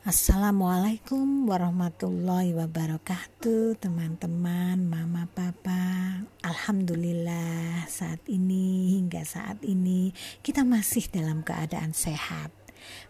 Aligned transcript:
Assalamualaikum 0.00 1.44
warahmatullahi 1.44 2.56
wabarakatuh 2.56 3.76
teman-teman 3.84 4.80
mama 4.80 5.28
papa. 5.28 6.24
Alhamdulillah 6.40 7.84
saat 7.84 8.24
ini 8.24 8.96
hingga 8.96 9.20
saat 9.28 9.60
ini 9.60 10.16
kita 10.40 10.64
masih 10.64 11.04
dalam 11.12 11.44
keadaan 11.44 11.92
sehat 11.92 12.48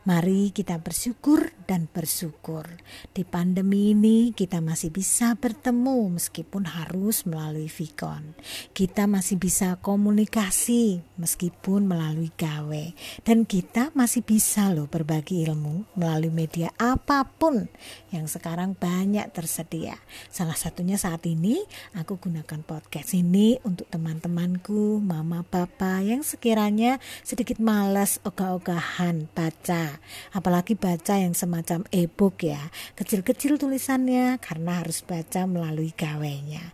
Mari 0.08 0.50
kita 0.50 0.80
bersyukur 0.80 1.52
dan 1.68 1.86
bersyukur. 1.86 2.66
Di 3.14 3.22
pandemi 3.22 3.92
ini 3.92 4.32
kita 4.34 4.58
masih 4.58 4.90
bisa 4.90 5.38
bertemu 5.38 6.18
meskipun 6.18 6.66
harus 6.66 7.28
melalui 7.28 7.70
Vicon. 7.70 8.34
Kita 8.74 9.04
masih 9.06 9.36
bisa 9.36 9.78
komunikasi 9.78 11.04
meskipun 11.20 11.86
melalui 11.86 12.32
gawe. 12.34 12.84
Dan 13.22 13.44
kita 13.44 13.92
masih 13.92 14.26
bisa 14.26 14.72
loh 14.72 14.88
berbagi 14.88 15.46
ilmu 15.46 15.94
melalui 15.94 16.32
media 16.32 16.72
apa 16.80 17.28
pun 17.28 17.68
yang 18.10 18.26
sekarang 18.26 18.74
banyak 18.74 19.28
tersedia. 19.30 19.94
Salah 20.32 20.56
satunya 20.56 20.96
saat 20.96 21.22
ini 21.28 21.60
aku 21.94 22.18
gunakan 22.18 22.64
podcast 22.66 23.14
ini 23.14 23.60
untuk 23.62 23.86
teman-temanku, 23.92 24.98
mama, 24.98 25.46
papa 25.46 26.00
yang 26.00 26.24
sekiranya 26.24 26.98
sedikit 27.22 27.60
malas 27.60 28.18
ogah-ogahan 28.24 29.30
baca. 29.60 30.00
Apalagi 30.32 30.72
baca 30.72 31.20
yang 31.20 31.36
semacam 31.36 31.84
e-book 31.92 32.40
ya. 32.48 32.72
Kecil-kecil 32.96 33.60
tulisannya 33.60 34.40
karena 34.40 34.80
harus 34.80 35.04
baca 35.04 35.44
melalui 35.44 35.92
gawainya. 35.92 36.72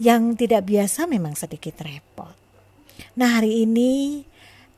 Yang 0.00 0.48
tidak 0.48 0.64
biasa 0.64 1.04
memang 1.04 1.36
sedikit 1.36 1.84
repot. 1.84 2.32
Nah 3.20 3.36
hari 3.36 3.68
ini 3.68 4.24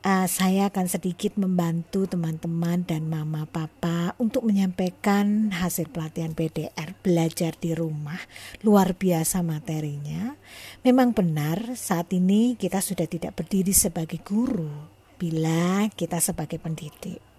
uh, 0.02 0.26
saya 0.26 0.66
akan 0.66 0.90
sedikit 0.90 1.38
membantu 1.38 2.10
teman-teman 2.10 2.82
dan 2.82 3.06
mama 3.06 3.46
papa 3.46 4.18
untuk 4.18 4.42
menyampaikan 4.50 5.54
hasil 5.54 5.94
pelatihan 5.94 6.34
PDR 6.34 6.98
belajar 7.06 7.54
di 7.54 7.70
rumah. 7.70 8.18
Luar 8.66 8.98
biasa 8.98 9.46
materinya. 9.46 10.34
Memang 10.82 11.14
benar 11.14 11.78
saat 11.78 12.10
ini 12.10 12.58
kita 12.58 12.82
sudah 12.82 13.06
tidak 13.06 13.38
berdiri 13.38 13.70
sebagai 13.70 14.18
guru 14.26 14.90
bila 15.14 15.86
kita 15.94 16.18
sebagai 16.18 16.58
pendidik 16.58 17.33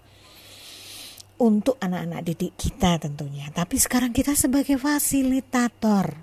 untuk 1.42 1.76
anak-anak 1.84 2.22
didik 2.24 2.54
kita 2.56 3.00
tentunya. 3.02 3.52
Tapi 3.52 3.76
sekarang 3.76 4.16
kita 4.16 4.38
sebagai 4.38 4.80
fasilitator 4.80 6.16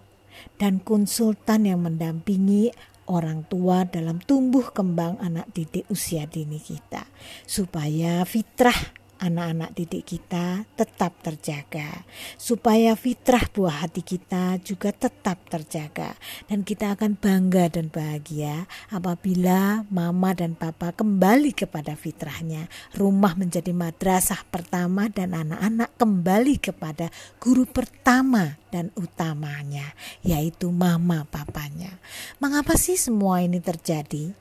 dan 0.57 0.81
konsultan 0.81 1.69
yang 1.69 1.85
mendampingi 1.85 2.73
orang 3.11 3.45
tua 3.51 3.85
dalam 3.85 4.23
tumbuh 4.23 4.71
kembang 4.71 5.19
anak 5.19 5.51
didik 5.51 5.85
usia 5.91 6.25
dini 6.25 6.63
kita 6.63 7.03
supaya 7.45 8.23
fitrah 8.23 9.02
anak-anak 9.23 9.71
didik 9.79 10.03
kita 10.03 10.67
tetap 10.75 11.15
terjaga, 11.23 12.03
supaya 12.35 12.99
fitrah 12.99 13.47
buah 13.47 13.87
hati 13.87 14.03
kita 14.03 14.59
juga 14.67 14.91
tetap 14.91 15.47
terjaga, 15.47 16.19
dan 16.51 16.67
kita 16.67 16.99
akan 16.99 17.15
bangga 17.15 17.71
dan 17.71 17.87
bahagia 17.87 18.67
apabila 18.91 19.87
mama 19.95 20.35
dan 20.35 20.59
papa 20.59 20.91
kembali 20.91 21.55
kepada 21.55 21.95
fitrahnya. 21.95 22.67
Rumah 22.99 23.39
menjadi 23.39 23.71
madrasah 23.71 24.43
pertama, 24.51 25.07
dan 25.07 25.39
anak-anak 25.39 25.95
kembali 25.95 26.59
kepada 26.59 27.07
guru 27.39 27.63
pertama 27.63 28.59
dan 28.75 28.91
utamanya, 28.99 29.95
yaitu 30.27 30.75
mama 30.75 31.23
papanya. 31.31 32.03
Mengapa 32.43 32.75
sih 32.75 32.99
semua 32.99 33.39
ini 33.39 33.63
terjadi? 33.63 34.35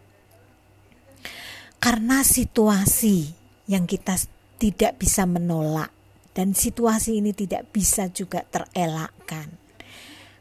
Karena 1.82 2.22
situasi 2.26 3.34
yang 3.66 3.90
kita 3.90 4.14
tidak 4.62 5.02
bisa 5.02 5.26
menolak 5.26 5.90
dan 6.38 6.54
situasi 6.54 7.18
ini 7.18 7.34
tidak 7.34 7.74
bisa 7.74 8.14
juga 8.14 8.46
terelakkan. 8.46 9.58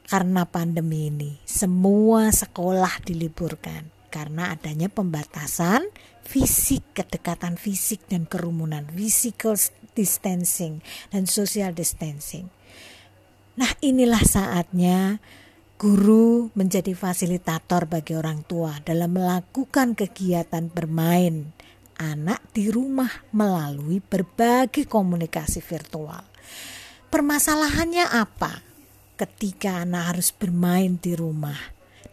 Karena 0.05 0.45
pandemi 0.45 1.09
ini, 1.09 1.39
semua 1.47 2.29
sekolah 2.35 3.01
diliburkan 3.07 3.89
karena 4.11 4.53
adanya 4.53 4.91
pembatasan 4.91 5.87
fisik, 6.27 6.83
kedekatan 6.93 7.57
fisik 7.57 8.05
dan 8.11 8.27
kerumunan, 8.27 8.91
physical 8.91 9.55
distancing 9.95 10.83
dan 11.15 11.31
social 11.31 11.73
distancing. 11.73 12.51
Nah, 13.55 13.71
inilah 13.81 14.21
saatnya 14.21 15.23
guru 15.79 16.53
menjadi 16.59 16.93
fasilitator 16.93 17.89
bagi 17.89 18.19
orang 18.19 18.45
tua 18.45 18.83
dalam 18.83 19.15
melakukan 19.17 19.97
kegiatan 19.97 20.69
bermain 20.69 21.55
anak 22.01 22.41
di 22.57 22.73
rumah 22.73 23.13
melalui 23.37 24.01
berbagai 24.01 24.89
komunikasi 24.89 25.61
virtual. 25.61 26.25
Permasalahannya 27.13 28.09
apa 28.09 28.65
ketika 29.21 29.85
anak 29.85 30.17
harus 30.17 30.33
bermain 30.33 30.97
di 30.97 31.13
rumah 31.13 31.61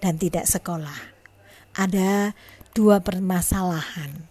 dan 0.03 0.19
tidak 0.19 0.43
sekolah? 0.43 1.15
Ada 1.79 2.35
dua 2.75 2.99
permasalahan. 2.99 4.27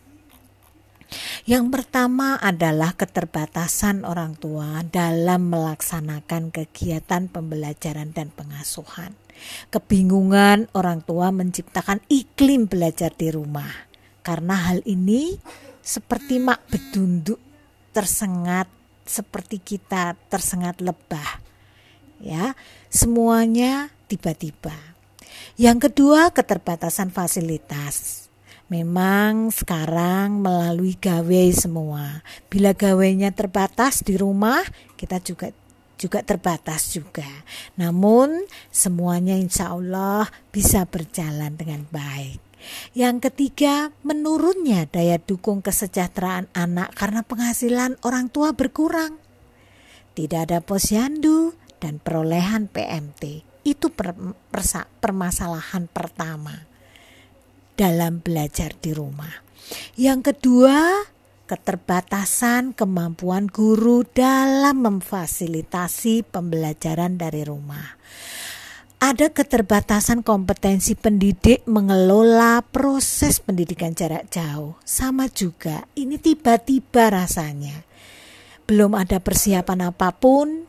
Yang 1.46 1.64
pertama 1.70 2.34
adalah 2.42 2.98
keterbatasan 2.98 4.02
orang 4.02 4.34
tua 4.34 4.82
dalam 4.82 5.46
melaksanakan 5.48 6.50
kegiatan 6.50 7.30
pembelajaran 7.30 8.10
dan 8.10 8.34
pengasuhan. 8.34 9.14
Kebingungan 9.70 10.66
orang 10.74 11.06
tua 11.06 11.30
menciptakan 11.30 12.02
iklim 12.10 12.66
belajar 12.66 13.14
di 13.14 13.30
rumah 13.30 13.86
karena 14.26 14.58
hal 14.58 14.82
ini 14.82 15.38
seperti 15.78 16.42
mak 16.42 16.66
bedunduk 16.66 17.38
tersengat 17.94 18.66
seperti 19.06 19.62
kita 19.62 20.18
tersengat 20.26 20.82
lebah. 20.82 21.38
Ya, 22.18 22.58
semuanya 22.90 23.94
tiba-tiba. 24.10 24.74
Yang 25.54 25.88
kedua, 25.88 26.34
keterbatasan 26.34 27.14
fasilitas. 27.14 28.26
Memang 28.66 29.54
sekarang 29.54 30.42
melalui 30.42 30.98
gawe 30.98 31.44
semua. 31.54 32.26
Bila 32.50 32.74
gawainya 32.74 33.30
terbatas 33.30 34.02
di 34.02 34.18
rumah, 34.18 34.66
kita 34.98 35.22
juga 35.22 35.54
juga 35.96 36.20
terbatas 36.26 36.92
juga. 36.92 37.46
Namun 37.78 38.44
semuanya 38.68 39.38
insya 39.38 39.72
Allah 39.72 40.28
bisa 40.50 40.84
berjalan 40.84 41.54
dengan 41.56 41.86
baik. 41.88 42.45
Yang 42.96 43.30
ketiga, 43.30 43.92
menurunnya 44.02 44.88
daya 44.88 45.20
dukung 45.20 45.60
kesejahteraan 45.60 46.48
anak 46.56 46.94
karena 46.96 47.20
penghasilan 47.22 48.00
orang 48.02 48.32
tua 48.32 48.56
berkurang. 48.56 49.20
Tidak 50.16 50.40
ada 50.48 50.64
posyandu 50.64 51.52
dan 51.76 52.00
perolehan 52.00 52.72
PMT. 52.72 53.44
Itu 53.66 53.92
per, 53.92 54.16
permasalahan 55.02 55.90
pertama 55.90 56.64
dalam 57.76 58.24
belajar 58.24 58.72
di 58.78 58.96
rumah. 58.96 59.44
Yang 59.98 60.32
kedua, 60.32 61.04
keterbatasan 61.46 62.72
kemampuan 62.72 63.50
guru 63.50 64.06
dalam 64.06 64.82
memfasilitasi 64.82 66.26
pembelajaran 66.26 67.18
dari 67.20 67.42
rumah 67.44 67.98
ada 68.96 69.28
keterbatasan 69.28 70.24
kompetensi 70.24 70.96
pendidik 70.96 71.68
mengelola 71.68 72.64
proses 72.64 73.44
pendidikan 73.44 73.92
jarak 73.92 74.32
jauh. 74.32 74.80
Sama 74.82 75.28
juga, 75.28 75.84
ini 75.92 76.16
tiba-tiba 76.16 77.12
rasanya. 77.12 77.84
Belum 78.64 78.96
ada 78.96 79.20
persiapan 79.20 79.92
apa 79.92 80.16
pun, 80.16 80.64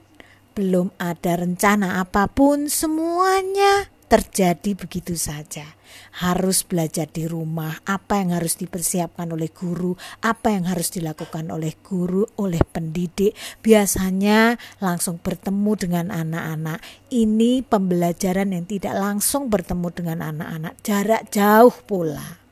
belum 0.54 0.92
ada 1.00 1.40
rencana 1.40 2.04
apa 2.04 2.28
pun, 2.30 2.68
semuanya 2.68 3.97
terjadi 4.08 4.74
begitu 4.74 5.14
saja. 5.20 5.76
Harus 6.24 6.64
belajar 6.64 7.08
di 7.08 7.28
rumah, 7.28 7.80
apa 7.88 8.20
yang 8.20 8.36
harus 8.36 8.60
dipersiapkan 8.60 9.28
oleh 9.32 9.52
guru, 9.52 9.96
apa 10.24 10.56
yang 10.56 10.68
harus 10.68 10.92
dilakukan 10.92 11.52
oleh 11.52 11.76
guru, 11.80 12.24
oleh 12.40 12.60
pendidik. 12.64 13.36
Biasanya 13.60 14.56
langsung 14.80 15.20
bertemu 15.20 15.72
dengan 15.76 16.06
anak-anak. 16.12 16.80
Ini 17.12 17.64
pembelajaran 17.68 18.56
yang 18.56 18.66
tidak 18.66 18.96
langsung 18.96 19.52
bertemu 19.52 19.88
dengan 19.92 20.20
anak-anak, 20.24 20.74
jarak 20.84 21.28
jauh 21.32 21.76
pula 21.86 22.47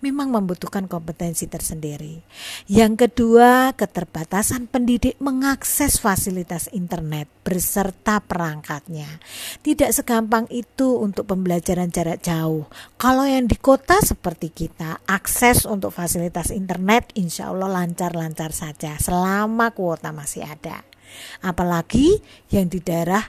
memang 0.00 0.30
membutuhkan 0.32 0.90
kompetensi 0.90 1.46
tersendiri. 1.46 2.22
Yang 2.66 3.06
kedua, 3.06 3.74
keterbatasan 3.74 4.66
pendidik 4.66 5.18
mengakses 5.18 5.98
fasilitas 5.98 6.70
internet 6.70 7.30
beserta 7.42 8.22
perangkatnya. 8.22 9.20
Tidak 9.60 9.90
segampang 9.90 10.46
itu 10.48 10.98
untuk 10.98 11.26
pembelajaran 11.30 11.90
jarak 11.90 12.22
jauh. 12.22 12.66
Kalau 12.96 13.26
yang 13.26 13.50
di 13.50 13.58
kota 13.58 13.98
seperti 13.98 14.54
kita, 14.54 15.02
akses 15.06 15.66
untuk 15.66 15.90
fasilitas 15.90 16.54
internet 16.54 17.10
insya 17.18 17.50
Allah 17.50 17.82
lancar-lancar 17.82 18.54
saja 18.54 18.96
selama 18.98 19.74
kuota 19.74 20.14
masih 20.14 20.46
ada. 20.46 20.86
Apalagi 21.44 22.22
yang 22.48 22.70
di 22.70 22.80
daerah 22.80 23.22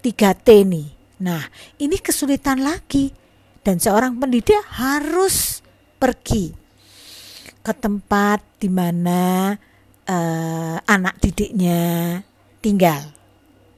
3T 0.00 0.48
nih. 0.66 0.88
Nah, 1.20 1.44
ini 1.76 2.00
kesulitan 2.00 2.64
lagi 2.64 3.12
dan 3.60 3.76
seorang 3.76 4.16
pendidik 4.16 4.56
harus 4.72 5.60
pergi 6.00 6.48
ke 7.60 7.72
tempat 7.76 8.40
di 8.56 8.72
mana 8.72 9.52
uh, 10.08 10.76
anak 10.80 11.20
didiknya 11.20 12.18
tinggal. 12.64 13.12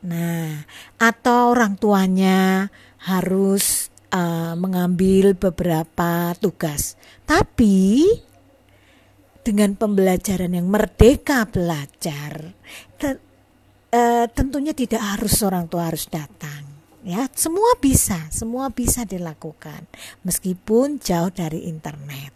Nah, 0.03 0.67
atau 0.99 1.55
orang 1.55 1.79
tuanya 1.79 2.71
harus 3.07 3.91
uh, 4.15 4.55
mengambil 4.55 5.35
beberapa 5.35 6.35
tugas. 6.39 6.95
Tapi 7.27 8.07
dengan 9.43 9.75
pembelajaran 9.75 10.55
yang 10.55 10.71
merdeka 10.71 11.47
belajar, 11.51 12.55
te, 12.99 13.19
uh, 13.91 14.27
tentunya 14.31 14.75
tidak 14.75 15.03
harus 15.03 15.43
orang 15.43 15.67
tua 15.67 15.91
harus 15.91 16.07
datang. 16.07 16.72
Ya, 17.02 17.26
semua 17.34 17.75
bisa, 17.82 18.31
semua 18.31 18.70
bisa 18.70 19.02
dilakukan 19.02 19.90
meskipun 20.22 21.02
jauh 21.02 21.34
dari 21.34 21.66
internet. 21.66 22.31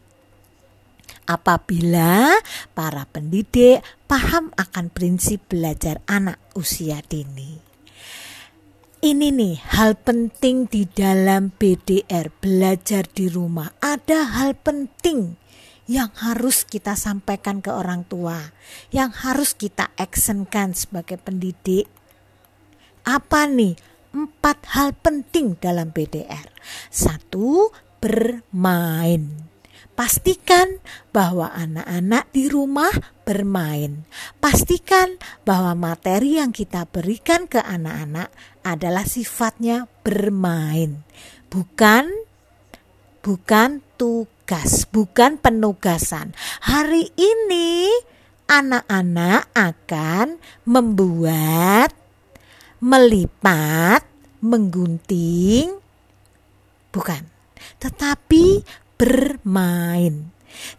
Apabila 1.26 2.34
para 2.74 3.06
pendidik 3.06 3.82
paham 4.10 4.50
akan 4.58 4.90
prinsip 4.90 5.42
belajar 5.46 6.02
anak 6.06 6.38
usia 6.54 7.02
dini 7.02 7.66
ini 9.06 9.30
nih 9.30 9.60
hal 9.76 9.94
penting 9.94 10.66
di 10.66 10.82
dalam 10.82 11.54
BDR 11.54 12.26
belajar 12.42 13.06
di 13.06 13.30
rumah. 13.30 13.70
Ada 13.78 14.34
hal 14.40 14.58
penting 14.58 15.38
yang 15.86 16.10
harus 16.18 16.66
kita 16.66 16.98
sampaikan 16.98 17.62
ke 17.62 17.70
orang 17.70 18.02
tua, 18.02 18.50
yang 18.90 19.14
harus 19.14 19.54
kita 19.54 19.94
actionkan 19.94 20.74
sebagai 20.74 21.22
pendidik. 21.22 21.86
Apa 23.06 23.46
nih? 23.46 23.78
Empat 24.16 24.64
hal 24.72 24.96
penting 24.96 25.60
dalam 25.60 25.92
BDR. 25.92 26.48
Satu, 26.88 27.68
bermain. 28.00 29.44
Pastikan 29.92 30.80
bahwa 31.12 31.52
anak-anak 31.52 32.32
di 32.32 32.48
rumah 32.48 32.92
bermain. 33.28 34.08
Pastikan 34.40 35.20
bahwa 35.44 35.76
materi 35.76 36.40
yang 36.40 36.48
kita 36.48 36.88
berikan 36.88 37.44
ke 37.44 37.60
anak-anak 37.60 38.32
adalah 38.64 39.04
sifatnya 39.04 39.84
bermain, 40.00 41.04
bukan 41.52 42.08
bukan 43.20 43.82
tugas, 43.96 44.86
bukan 44.88 45.40
penugasan. 45.40 46.36
Hari 46.62 47.10
ini 47.18 47.90
anak-anak 48.46 49.50
akan 49.56 50.38
membuat, 50.62 51.90
melipat, 52.87 54.06
menggunting, 54.47 55.83
bukan, 56.94 57.27
tetapi 57.83 58.62
bermain. 58.94 60.31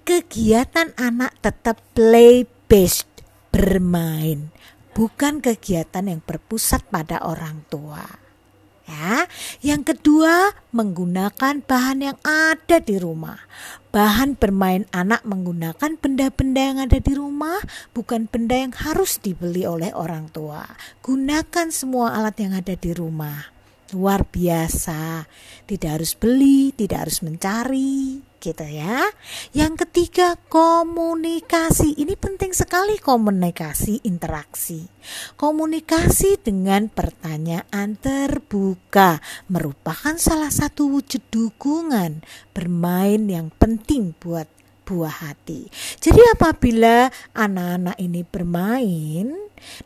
Kegiatan 0.07 0.95
anak 0.95 1.36
tetap 1.44 1.83
play 1.92 2.48
based, 2.71 3.12
bermain, 3.51 4.56
bukan 4.95 5.44
kegiatan 5.44 6.07
yang 6.07 6.24
berpusat 6.24 6.88
pada 6.88 7.19
orang 7.27 7.68
tua. 7.68 8.26
Ya, 8.87 9.27
yang 9.59 9.83
kedua, 9.83 10.55
menggunakan 10.71 11.59
bahan 11.59 11.99
yang 12.07 12.17
ada 12.23 12.79
di 12.79 12.95
rumah. 12.95 13.35
Bahan 13.91 14.39
bermain 14.39 14.87
anak 14.95 15.27
menggunakan 15.27 15.99
benda-benda 15.99 16.61
yang 16.63 16.79
ada 16.79 16.95
di 16.95 17.11
rumah, 17.11 17.59
bukan 17.91 18.31
benda 18.31 18.55
yang 18.55 18.71
harus 18.71 19.19
dibeli 19.19 19.67
oleh 19.67 19.91
orang 19.91 20.31
tua. 20.31 20.63
Gunakan 21.03 21.67
semua 21.67 22.15
alat 22.15 22.39
yang 22.39 22.55
ada 22.55 22.79
di 22.79 22.95
rumah 22.95 23.57
luar 23.95 24.27
biasa. 24.27 25.23
Tidak 25.63 25.89
harus 25.91 26.15
beli, 26.15 26.75
tidak 26.75 27.07
harus 27.07 27.23
mencari, 27.23 28.26
gitu 28.39 28.65
ya. 28.65 29.05
Yang 29.51 29.87
ketiga, 29.87 30.37
komunikasi. 30.49 31.97
Ini 31.97 32.13
penting 32.17 32.53
sekali 32.53 33.01
komunikasi 33.01 34.05
interaksi. 34.05 34.87
Komunikasi 35.39 36.41
dengan 36.41 36.91
pertanyaan 36.91 37.95
terbuka 37.97 39.19
merupakan 39.47 40.15
salah 40.19 40.51
satu 40.51 40.91
wujud 40.91 41.23
dukungan 41.31 42.21
bermain 42.51 43.23
yang 43.29 43.53
penting 43.55 44.13
buat 44.19 44.47
buah 44.87 45.27
hati. 45.27 45.67
Jadi 45.99 46.21
apabila 46.31 47.11
anak-anak 47.35 47.99
ini 47.99 48.23
bermain, 48.23 49.35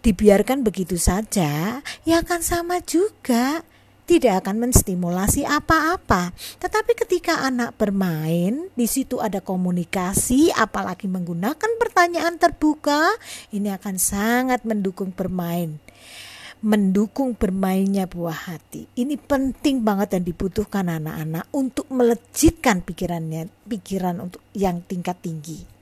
dibiarkan 0.06 0.62
begitu 0.62 1.02
saja, 1.02 1.82
ya 2.06 2.16
akan 2.22 2.42
sama 2.46 2.78
juga 2.86 3.66
tidak 4.12 4.44
akan 4.44 4.68
menstimulasi 4.68 5.48
apa-apa. 5.48 6.36
Tetapi 6.60 7.00
ketika 7.00 7.48
anak 7.48 7.80
bermain, 7.80 8.68
di 8.76 8.84
situ 8.84 9.24
ada 9.24 9.40
komunikasi, 9.40 10.52
apalagi 10.52 11.08
menggunakan 11.08 11.80
pertanyaan 11.80 12.36
terbuka, 12.36 13.08
ini 13.56 13.72
akan 13.72 13.96
sangat 13.96 14.68
mendukung 14.68 15.16
bermain. 15.16 15.80
Mendukung 16.60 17.40
bermainnya 17.40 18.04
buah 18.04 18.52
hati. 18.52 18.92
Ini 19.00 19.16
penting 19.16 19.80
banget 19.80 20.20
dan 20.20 20.28
dibutuhkan 20.28 20.92
anak-anak 20.92 21.48
untuk 21.56 21.88
melejitkan 21.88 22.84
pikirannya, 22.84 23.48
pikiran 23.64 24.20
untuk 24.20 24.44
yang 24.52 24.84
tingkat 24.84 25.24
tinggi. 25.24 25.81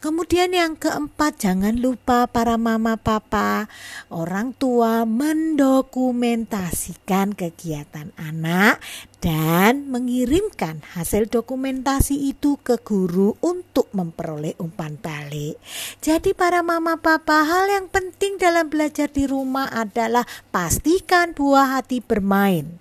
Kemudian 0.00 0.52
yang 0.52 0.76
keempat, 0.76 1.40
jangan 1.40 1.80
lupa 1.80 2.28
para 2.28 2.60
mama 2.60 3.00
papa, 3.00 3.64
orang 4.12 4.52
tua 4.52 5.08
mendokumentasikan 5.08 7.32
kegiatan 7.32 8.12
anak 8.20 8.84
dan 9.24 9.88
mengirimkan 9.88 10.84
hasil 10.92 11.32
dokumentasi 11.32 12.28
itu 12.28 12.60
ke 12.60 12.76
guru 12.84 13.40
untuk 13.40 13.88
memperoleh 13.96 14.52
umpan 14.60 15.00
balik. 15.00 15.56
Jadi 16.04 16.36
para 16.36 16.60
mama 16.60 17.00
papa, 17.00 17.48
hal 17.48 17.72
yang 17.72 17.88
penting 17.88 18.36
dalam 18.36 18.68
belajar 18.68 19.08
di 19.08 19.24
rumah 19.24 19.72
adalah 19.72 20.28
pastikan 20.52 21.32
buah 21.32 21.80
hati 21.80 22.04
bermain. 22.04 22.76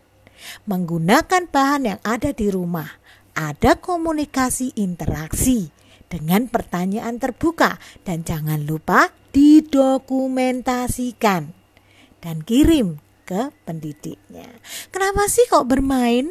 Menggunakan 0.68 1.48
bahan 1.48 1.88
yang 1.88 2.04
ada 2.04 2.36
di 2.36 2.52
rumah, 2.52 3.00
ada 3.34 3.74
komunikasi 3.80 4.78
interaksi 4.78 5.73
dengan 6.14 6.46
pertanyaan 6.46 7.18
terbuka 7.18 7.82
dan 8.06 8.22
jangan 8.22 8.70
lupa 8.70 9.10
didokumentasikan 9.34 11.50
dan 12.22 12.46
kirim 12.46 13.02
ke 13.26 13.50
pendidiknya. 13.66 14.62
Kenapa 14.94 15.26
sih 15.26 15.50
kok 15.50 15.66
bermain? 15.66 16.30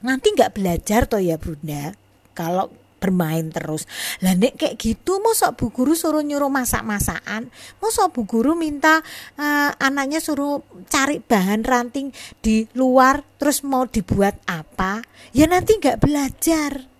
Nanti 0.00 0.32
nggak 0.32 0.56
belajar 0.56 1.04
toh 1.04 1.20
ya 1.20 1.36
bunda. 1.36 1.92
Kalau 2.32 2.72
bermain 3.02 3.50
terus. 3.50 3.90
Lah 4.22 4.38
nek 4.38 4.54
kayak 4.54 4.78
gitu 4.78 5.18
mosok 5.18 5.58
bu 5.58 5.74
guru 5.74 5.98
suruh 5.98 6.22
nyuruh 6.22 6.46
masak-masakan, 6.46 7.50
mosok 7.82 8.14
bu 8.14 8.30
guru 8.30 8.54
minta 8.54 9.02
uh, 9.34 9.74
anaknya 9.82 10.22
suruh 10.22 10.62
cari 10.86 11.18
bahan 11.18 11.66
ranting 11.66 12.14
di 12.38 12.70
luar 12.78 13.26
terus 13.42 13.66
mau 13.66 13.90
dibuat 13.90 14.38
apa? 14.46 15.02
Ya 15.34 15.50
nanti 15.50 15.82
nggak 15.82 15.98
belajar. 15.98 16.91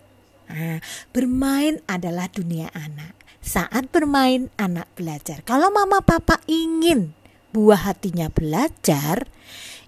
Nah, 0.52 0.84
bermain 1.16 1.80
adalah 1.88 2.28
dunia 2.28 2.68
anak. 2.76 3.16
Saat 3.40 3.88
bermain, 3.88 4.52
anak 4.60 4.86
belajar. 4.94 5.40
Kalau 5.48 5.72
mama 5.72 6.04
papa 6.04 6.38
ingin 6.44 7.16
buah 7.56 7.88
hatinya 7.88 8.28
belajar, 8.28 9.26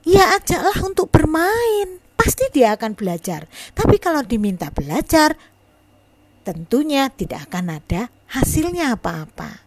ya 0.08 0.40
ajaklah 0.40 0.80
untuk 0.82 1.12
bermain. 1.12 2.00
Pasti 2.16 2.48
dia 2.48 2.72
akan 2.74 2.96
belajar. 2.96 3.44
Tapi 3.76 4.00
kalau 4.00 4.24
diminta 4.24 4.72
belajar, 4.72 5.36
tentunya 6.48 7.12
tidak 7.12 7.52
akan 7.52 7.78
ada 7.78 8.08
hasilnya 8.32 8.96
apa-apa. 8.96 9.60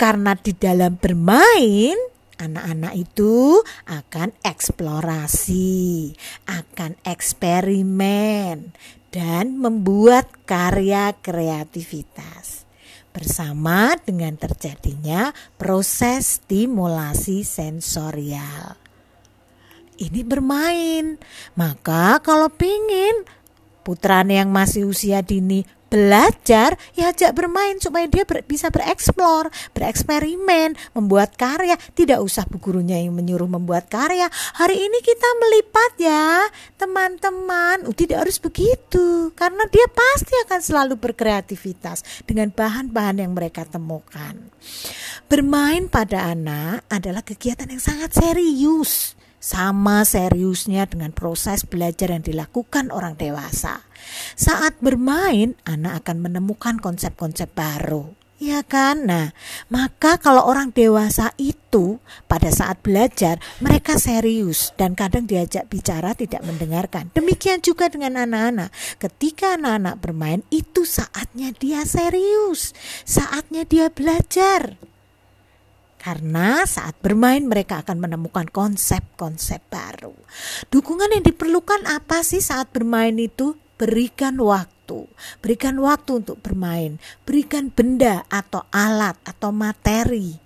Karena 0.00 0.32
di 0.32 0.56
dalam 0.56 0.96
bermain, 0.96 1.94
anak-anak 2.38 2.94
itu 2.94 3.60
akan 3.86 4.30
eksplorasi, 4.46 6.14
akan 6.46 6.96
eksperimen, 7.02 8.72
dan 9.08 9.56
membuat 9.56 10.28
karya 10.44 11.16
kreativitas 11.18 12.68
bersama 13.12 13.96
dengan 14.04 14.36
terjadinya 14.36 15.32
proses 15.56 16.38
stimulasi 16.38 17.42
sensorial. 17.42 18.78
Ini 19.98 20.22
bermain, 20.22 21.18
maka 21.58 22.22
kalau 22.22 22.46
pingin 22.46 23.26
putranya 23.82 24.46
yang 24.46 24.54
masih 24.54 24.86
usia 24.86 25.24
dini 25.24 25.66
belajar 25.88 26.76
ya 26.94 27.10
ajak 27.10 27.32
bermain 27.34 27.80
supaya 27.80 28.06
dia 28.06 28.24
ber, 28.28 28.44
bisa 28.44 28.68
bereksplor, 28.68 29.50
bereksperimen, 29.72 30.76
membuat 30.94 31.34
karya. 31.34 31.74
Tidak 31.76 32.20
usah 32.20 32.44
bu 32.46 32.60
gurunya 32.62 33.00
yang 33.00 33.16
menyuruh 33.16 33.48
membuat 33.48 33.88
karya. 33.90 34.28
Hari 34.30 34.76
ini 34.76 34.98
kita 35.02 35.28
melipat 35.42 35.92
ya, 35.98 36.46
teman-teman. 36.78 37.88
Uh, 37.88 37.96
tidak 37.96 38.28
harus 38.28 38.38
begitu 38.38 39.32
karena 39.34 39.66
dia 39.68 39.88
pasti 39.90 40.34
akan 40.46 40.60
selalu 40.60 40.94
berkreativitas 41.00 42.24
dengan 42.28 42.52
bahan-bahan 42.52 43.24
yang 43.24 43.32
mereka 43.34 43.64
temukan. 43.66 44.38
Bermain 45.28 45.90
pada 45.90 46.32
anak 46.32 46.86
adalah 46.88 47.20
kegiatan 47.20 47.68
yang 47.68 47.82
sangat 47.82 48.16
serius 48.16 49.17
sama 49.38 50.02
seriusnya 50.02 50.86
dengan 50.90 51.14
proses 51.14 51.62
belajar 51.62 52.10
yang 52.10 52.22
dilakukan 52.22 52.90
orang 52.90 53.14
dewasa. 53.14 53.86
Saat 54.34 54.78
bermain, 54.82 55.54
anak 55.66 56.06
akan 56.06 56.26
menemukan 56.26 56.78
konsep-konsep 56.78 57.50
baru. 57.54 58.18
Ya 58.38 58.62
kan? 58.62 59.10
Nah, 59.10 59.34
maka 59.66 60.14
kalau 60.14 60.46
orang 60.46 60.70
dewasa 60.70 61.34
itu 61.42 61.98
pada 62.30 62.54
saat 62.54 62.78
belajar 62.86 63.42
mereka 63.58 63.98
serius 63.98 64.70
dan 64.78 64.94
kadang 64.94 65.26
diajak 65.26 65.66
bicara 65.66 66.14
tidak 66.14 66.46
mendengarkan. 66.46 67.10
Demikian 67.18 67.58
juga 67.58 67.90
dengan 67.90 68.14
anak-anak. 68.14 68.70
Ketika 69.02 69.58
anak-anak 69.58 69.98
bermain 69.98 70.46
itu 70.54 70.86
saatnya 70.86 71.50
dia 71.50 71.82
serius, 71.82 72.70
saatnya 73.02 73.66
dia 73.66 73.90
belajar. 73.90 74.78
Karena 76.08 76.64
saat 76.64 76.96
bermain 77.04 77.44
mereka 77.44 77.84
akan 77.84 78.00
menemukan 78.00 78.48
konsep-konsep 78.48 79.60
baru. 79.68 80.16
Dukungan 80.72 81.12
yang 81.12 81.20
diperlukan 81.20 81.84
apa 81.84 82.24
sih 82.24 82.40
saat 82.40 82.72
bermain 82.72 83.12
itu? 83.20 83.60
Berikan 83.76 84.40
waktu. 84.40 85.04
Berikan 85.44 85.76
waktu 85.76 86.24
untuk 86.24 86.40
bermain. 86.40 86.96
Berikan 87.28 87.68
benda 87.68 88.24
atau 88.32 88.64
alat 88.72 89.20
atau 89.20 89.52
materi 89.52 90.40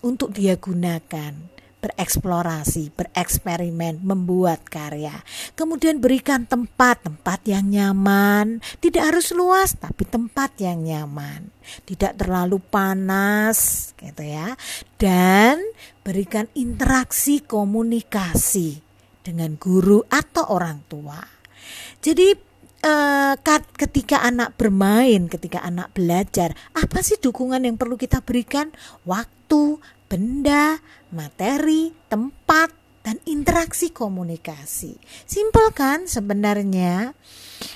untuk 0.00 0.32
dia 0.32 0.56
gunakan 0.56 1.53
bereksplorasi, 1.84 2.96
bereksperimen, 2.96 4.00
membuat 4.00 4.64
karya. 4.64 5.20
Kemudian 5.52 6.00
berikan 6.00 6.48
tempat, 6.48 7.04
tempat 7.04 7.44
yang 7.44 7.68
nyaman, 7.68 8.64
tidak 8.80 9.12
harus 9.12 9.36
luas 9.36 9.76
tapi 9.76 10.08
tempat 10.08 10.56
yang 10.64 10.80
nyaman, 10.80 11.52
tidak 11.84 12.16
terlalu 12.16 12.56
panas 12.56 13.92
gitu 14.00 14.24
ya. 14.24 14.56
Dan 14.96 15.60
berikan 16.00 16.48
interaksi 16.56 17.44
komunikasi 17.44 18.80
dengan 19.20 19.60
guru 19.60 20.00
atau 20.08 20.56
orang 20.56 20.80
tua. 20.88 21.20
Jadi 22.00 22.54
uh, 22.84 23.34
ketika 23.76 24.20
anak 24.20 24.54
bermain, 24.60 25.26
ketika 25.26 25.64
anak 25.64 25.90
belajar, 25.96 26.52
apa 26.76 27.00
sih 27.00 27.16
dukungan 27.16 27.64
yang 27.64 27.80
perlu 27.80 27.96
kita 27.96 28.20
berikan? 28.20 28.70
Waktu, 29.08 29.80
benda, 30.08 30.78
materi, 31.10 31.92
tempat, 32.08 32.84
dan 33.04 33.20
interaksi 33.28 33.92
komunikasi. 33.92 34.96
Simpel 35.28 35.70
kan 35.76 36.08
sebenarnya? 36.08 37.12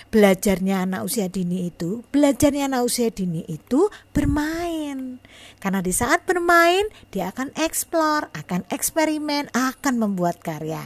Belajarnya 0.08 0.88
anak 0.88 1.04
usia 1.04 1.28
dini 1.28 1.68
itu, 1.68 2.00
belajarnya 2.08 2.73
anak 2.73 2.88
usia 2.88 3.12
dini 3.12 3.44
itu 3.44 3.92
bermain. 4.16 5.20
Karena 5.61 5.85
di 5.85 5.92
saat 5.92 6.25
bermain, 6.25 6.88
dia 7.12 7.28
akan 7.28 7.52
eksplor, 7.61 8.32
akan 8.32 8.64
eksperimen, 8.73 9.52
akan 9.52 9.94
membuat 10.00 10.40
karya. 10.40 10.80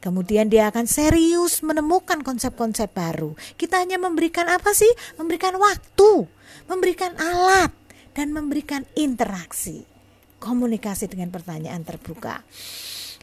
Kemudian 0.00 0.48
dia 0.48 0.72
akan 0.72 0.88
serius 0.88 1.60
menemukan 1.60 2.24
konsep-konsep 2.24 2.96
baru. 2.96 3.36
Kita 3.60 3.76
hanya 3.76 4.00
memberikan 4.00 4.48
apa 4.48 4.72
sih? 4.72 4.90
Memberikan 5.20 5.60
waktu, 5.60 6.24
memberikan 6.64 7.12
alat, 7.20 7.76
dan 8.16 8.32
memberikan 8.32 8.88
interaksi. 8.96 9.91
Komunikasi 10.42 11.06
dengan 11.06 11.30
pertanyaan 11.30 11.86
terbuka. 11.86 12.42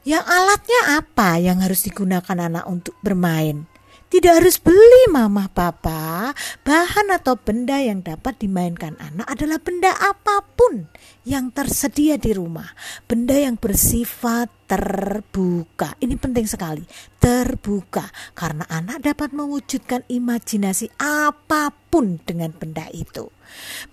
Yang 0.07 0.23
alatnya 0.23 0.81
apa 1.03 1.35
yang 1.35 1.59
harus 1.59 1.83
digunakan 1.83 2.37
anak 2.39 2.63
untuk 2.71 2.95
bermain? 3.03 3.67
Tidak 4.09 4.41
harus 4.41 4.57
beli 4.57 5.05
mama 5.13 5.45
papa. 5.53 6.33
Bahan 6.65 7.13
atau 7.13 7.37
benda 7.37 7.77
yang 7.77 8.01
dapat 8.01 8.41
dimainkan 8.41 8.97
anak 8.97 9.29
adalah 9.29 9.61
benda 9.61 9.93
apa 9.93 10.41
pun 10.57 10.89
yang 11.29 11.53
tersedia 11.53 12.17
di 12.17 12.33
rumah. 12.33 12.73
Benda 13.05 13.37
yang 13.37 13.61
bersifat 13.61 14.49
terbuka. 14.65 15.93
Ini 16.01 16.17
penting 16.17 16.49
sekali. 16.49 16.81
Terbuka 17.21 18.09
karena 18.33 18.65
anak 18.73 19.05
dapat 19.05 19.29
mewujudkan 19.29 20.01
imajinasi 20.09 20.89
apa 20.97 21.69
pun 21.69 22.17
dengan 22.25 22.49
benda 22.49 22.89
itu. 22.89 23.29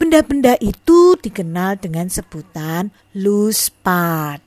Benda-benda 0.01 0.57
itu 0.65 1.21
dikenal 1.21 1.77
dengan 1.77 2.09
sebutan 2.09 2.89
loose 3.13 3.69
part. 3.69 4.46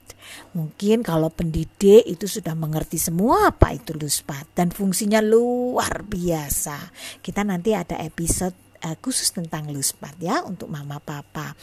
Mungkin 0.53 1.05
kalau 1.05 1.29
pendidik 1.29 2.05
itu 2.05 2.25
sudah 2.25 2.53
mengerti 2.57 2.97
semua 2.97 3.53
apa 3.53 3.73
itu 3.75 3.95
luspat 3.95 4.49
dan 4.57 4.73
fungsinya 4.73 5.21
luar 5.21 6.03
biasa. 6.05 6.91
Kita 7.21 7.45
nanti 7.45 7.77
ada 7.77 7.99
episode 8.01 8.69
uh, 8.83 8.95
khusus 8.99 9.31
tentang 9.35 9.67
luspat 9.71 10.15
ya 10.19 10.43
untuk 10.43 10.71
mama 10.71 10.99
papa. 11.03 11.55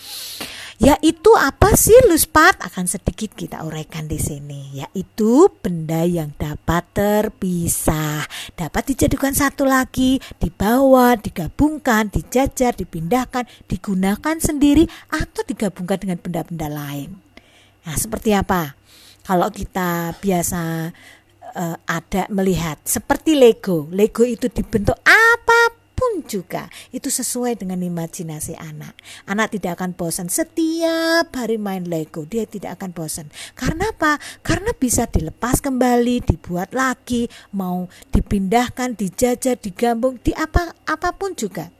Yaitu 0.76 1.32
apa 1.40 1.72
sih 1.72 1.96
luspat? 2.04 2.60
Akan 2.60 2.84
sedikit 2.84 3.32
kita 3.32 3.64
uraikan 3.64 4.04
di 4.04 4.20
sini. 4.20 4.76
Yaitu 4.76 5.48
benda 5.64 6.04
yang 6.04 6.36
dapat 6.36 6.84
terpisah, 6.92 8.28
dapat 8.52 8.92
dijadikan 8.92 9.32
satu 9.32 9.64
lagi, 9.64 10.20
dibawa, 10.36 11.16
digabungkan, 11.16 12.12
dijajar, 12.12 12.76
dipindahkan, 12.76 13.48
digunakan 13.64 14.36
sendiri 14.36 14.84
atau 15.08 15.40
digabungkan 15.48 15.96
dengan 15.96 16.18
benda-benda 16.20 16.68
lain. 16.68 17.25
Nah, 17.86 17.94
seperti 17.94 18.34
apa? 18.34 18.74
Kalau 19.22 19.46
kita 19.50 20.18
biasa 20.18 20.90
uh, 21.54 21.76
ada 21.86 22.26
melihat 22.34 22.82
seperti 22.82 23.38
Lego. 23.38 23.86
Lego 23.94 24.26
itu 24.26 24.50
dibentuk 24.50 24.98
apa 25.06 25.60
pun 25.96 26.20
juga 26.28 26.68
itu 26.92 27.08
sesuai 27.08 27.56
dengan 27.56 27.80
imajinasi 27.80 28.52
anak. 28.58 28.92
Anak 29.24 29.56
tidak 29.56 29.80
akan 29.80 29.96
bosan 29.96 30.28
setiap 30.28 31.32
hari 31.32 31.56
main 31.56 31.88
Lego. 31.88 32.28
Dia 32.28 32.44
tidak 32.44 32.82
akan 32.82 32.92
bosan. 32.92 33.26
Karena 33.56 33.94
apa? 33.94 34.20
Karena 34.44 34.76
bisa 34.76 35.08
dilepas 35.08 35.64
kembali, 35.64 36.22
dibuat 36.26 36.76
lagi, 36.76 37.30
mau 37.56 37.88
dipindahkan, 38.12 38.92
dijajah, 38.98 39.56
digabung, 39.56 40.20
di 40.20 40.36
apa 40.36 40.76
apa 40.84 41.16
pun 41.16 41.32
juga. 41.32 41.75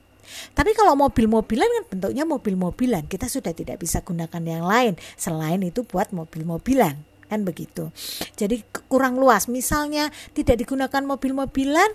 Tapi 0.53 0.71
kalau 0.77 0.93
mobil-mobilan 0.97 1.67
kan 1.67 1.83
bentuknya 1.89 2.23
mobil-mobilan, 2.27 3.05
kita 3.05 3.27
sudah 3.27 3.51
tidak 3.55 3.81
bisa 3.81 4.01
gunakan 4.01 4.43
yang 4.43 4.63
lain 4.65 4.93
selain 5.15 5.61
itu 5.63 5.83
buat 5.83 6.11
mobil-mobilan 6.11 6.95
kan 7.27 7.43
begitu. 7.43 7.91
Jadi 8.39 8.63
kurang 8.87 9.19
luas. 9.19 9.51
Misalnya 9.51 10.07
tidak 10.31 10.63
digunakan 10.63 11.03
mobil-mobilan 11.03 11.91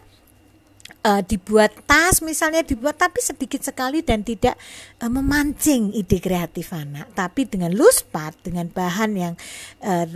uh, 1.07 1.23
dibuat 1.23 1.73
tas 1.87 2.23
misalnya 2.23 2.63
dibuat 2.63 2.99
tapi 2.99 3.19
sedikit 3.23 3.63
sekali 3.63 4.05
dan 4.05 4.23
tidak 4.23 4.55
uh, 5.03 5.11
memancing 5.11 5.91
ide 5.95 6.19
kreatif 6.23 6.71
anak 6.75 7.11
tapi 7.17 7.47
dengan 7.47 7.75
loose 7.75 8.07
part 8.07 8.39
dengan 8.43 8.71
bahan 8.71 9.11
yang 9.17 9.35
uh, 9.83 10.07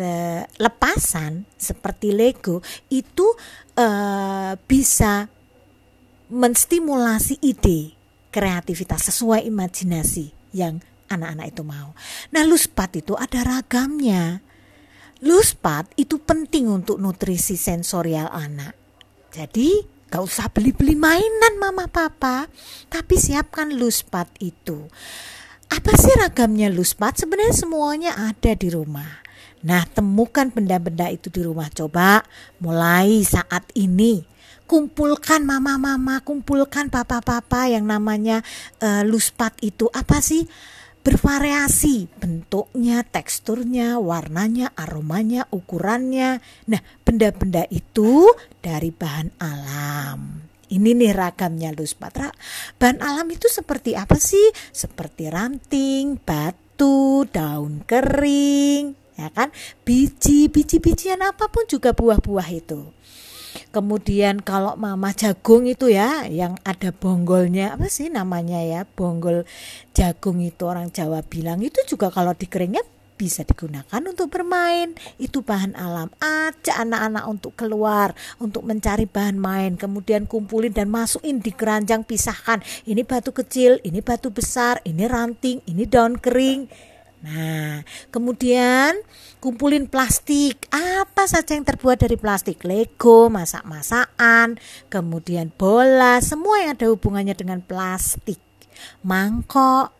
lepasan 0.58 1.46
seperti 1.58 2.14
Lego 2.14 2.62
itu 2.90 3.26
uh, 3.78 4.54
bisa 4.66 5.26
menstimulasi 6.26 7.38
ide 7.42 7.95
kreativitas 8.36 9.08
sesuai 9.08 9.48
imajinasi 9.48 10.52
yang 10.52 10.84
anak-anak 11.08 11.56
itu 11.56 11.64
mau. 11.64 11.96
Nah, 12.36 12.44
luspat 12.44 13.00
itu 13.00 13.16
ada 13.16 13.40
ragamnya. 13.40 14.44
Luspat 15.24 15.88
itu 15.96 16.20
penting 16.20 16.68
untuk 16.68 17.00
nutrisi 17.00 17.56
sensorial 17.56 18.28
anak. 18.28 18.76
Jadi, 19.32 19.80
gak 20.12 20.20
usah 20.20 20.52
beli-beli 20.52 20.92
mainan 20.92 21.56
mama 21.56 21.88
papa, 21.88 22.52
tapi 22.92 23.16
siapkan 23.16 23.72
luspat 23.72 24.28
itu. 24.44 24.84
Apa 25.72 25.96
sih 25.96 26.12
ragamnya 26.20 26.68
luspat? 26.68 27.16
Sebenarnya 27.24 27.56
semuanya 27.56 28.12
ada 28.20 28.52
di 28.52 28.68
rumah. 28.68 29.24
Nah, 29.64 29.88
temukan 29.88 30.52
benda-benda 30.52 31.08
itu 31.08 31.32
di 31.32 31.40
rumah. 31.40 31.72
Coba 31.72 32.20
mulai 32.60 33.24
saat 33.24 33.64
ini 33.72 34.35
kumpulkan 34.66 35.46
mama-mama, 35.46 36.20
kumpulkan 36.26 36.90
papa-papa 36.90 37.70
yang 37.70 37.86
namanya 37.86 38.42
uh, 38.82 39.06
luspat 39.06 39.54
itu 39.62 39.86
apa 39.94 40.18
sih? 40.18 40.44
Bervariasi 41.06 42.10
bentuknya, 42.18 43.06
teksturnya, 43.06 44.02
warnanya, 44.02 44.74
aromanya, 44.74 45.46
ukurannya. 45.54 46.42
Nah, 46.66 46.82
benda-benda 47.06 47.62
itu 47.70 48.26
dari 48.58 48.90
bahan 48.90 49.30
alam. 49.38 50.42
Ini 50.66 50.98
nih 50.98 51.14
ragamnya 51.14 51.70
luspat. 51.70 52.34
Bahan 52.82 52.98
alam 52.98 53.30
itu 53.30 53.46
seperti 53.46 53.94
apa 53.94 54.18
sih? 54.18 54.50
Seperti 54.74 55.30
ranting, 55.30 56.18
batu, 56.18 57.22
daun 57.30 57.86
kering, 57.86 59.14
ya 59.14 59.30
kan? 59.30 59.54
Biji, 59.86 60.50
biji-bijian 60.50 61.22
apa 61.22 61.46
pun 61.46 61.70
juga 61.70 61.94
buah-buah 61.94 62.50
itu. 62.50 62.95
Kemudian 63.74 64.40
kalau 64.40 64.74
mama 64.78 65.12
jagung 65.12 65.68
itu 65.68 65.92
ya 65.92 66.24
yang 66.26 66.56
ada 66.64 66.90
bonggolnya 66.94 67.76
apa 67.76 67.92
sih 67.92 68.08
namanya 68.08 68.62
ya 68.64 68.88
bonggol 68.88 69.44
jagung 69.92 70.40
itu 70.40 70.64
orang 70.64 70.88
Jawa 70.88 71.20
bilang 71.26 71.60
itu 71.60 71.82
juga 71.84 72.08
kalau 72.08 72.32
dikeringnya 72.32 72.80
bisa 73.16 73.42
digunakan 73.42 74.00
untuk 74.04 74.28
bermain. 74.28 74.92
Itu 75.16 75.40
bahan 75.40 75.72
alam. 75.74 76.12
Aja 76.20 76.84
anak-anak 76.84 77.24
untuk 77.26 77.56
keluar, 77.56 78.12
untuk 78.36 78.68
mencari 78.68 79.08
bahan 79.08 79.40
main, 79.40 79.80
kemudian 79.80 80.28
kumpulin 80.28 80.70
dan 80.70 80.92
masukin 80.92 81.40
di 81.40 81.50
keranjang 81.50 82.04
pisahkan. 82.04 82.60
Ini 82.84 83.02
batu 83.08 83.32
kecil, 83.32 83.80
ini 83.82 84.04
batu 84.04 84.28
besar, 84.28 84.84
ini 84.84 85.08
ranting, 85.08 85.64
ini 85.64 85.88
daun 85.88 86.20
kering. 86.20 86.68
Nah, 87.26 87.82
kemudian 88.14 88.94
kumpulin 89.42 89.90
plastik. 89.90 90.70
Apa 90.70 91.26
saja 91.26 91.58
yang 91.58 91.66
terbuat 91.66 91.98
dari 91.98 92.14
plastik? 92.14 92.62
Lego, 92.62 93.26
masak-masakan, 93.26 94.62
kemudian 94.86 95.50
bola, 95.50 96.22
semua 96.22 96.62
yang 96.62 96.78
ada 96.78 96.86
hubungannya 96.86 97.34
dengan 97.34 97.58
plastik. 97.66 98.38
Mangkok, 99.02 99.90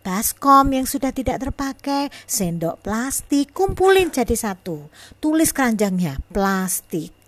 baskom 0.00 0.72
yang 0.72 0.88
sudah 0.88 1.12
tidak 1.12 1.44
terpakai, 1.44 2.08
sendok 2.24 2.80
plastik, 2.80 3.52
kumpulin 3.52 4.08
jadi 4.08 4.32
satu. 4.32 4.88
Tulis 5.20 5.52
keranjangnya 5.52 6.24
plastik. 6.32 7.21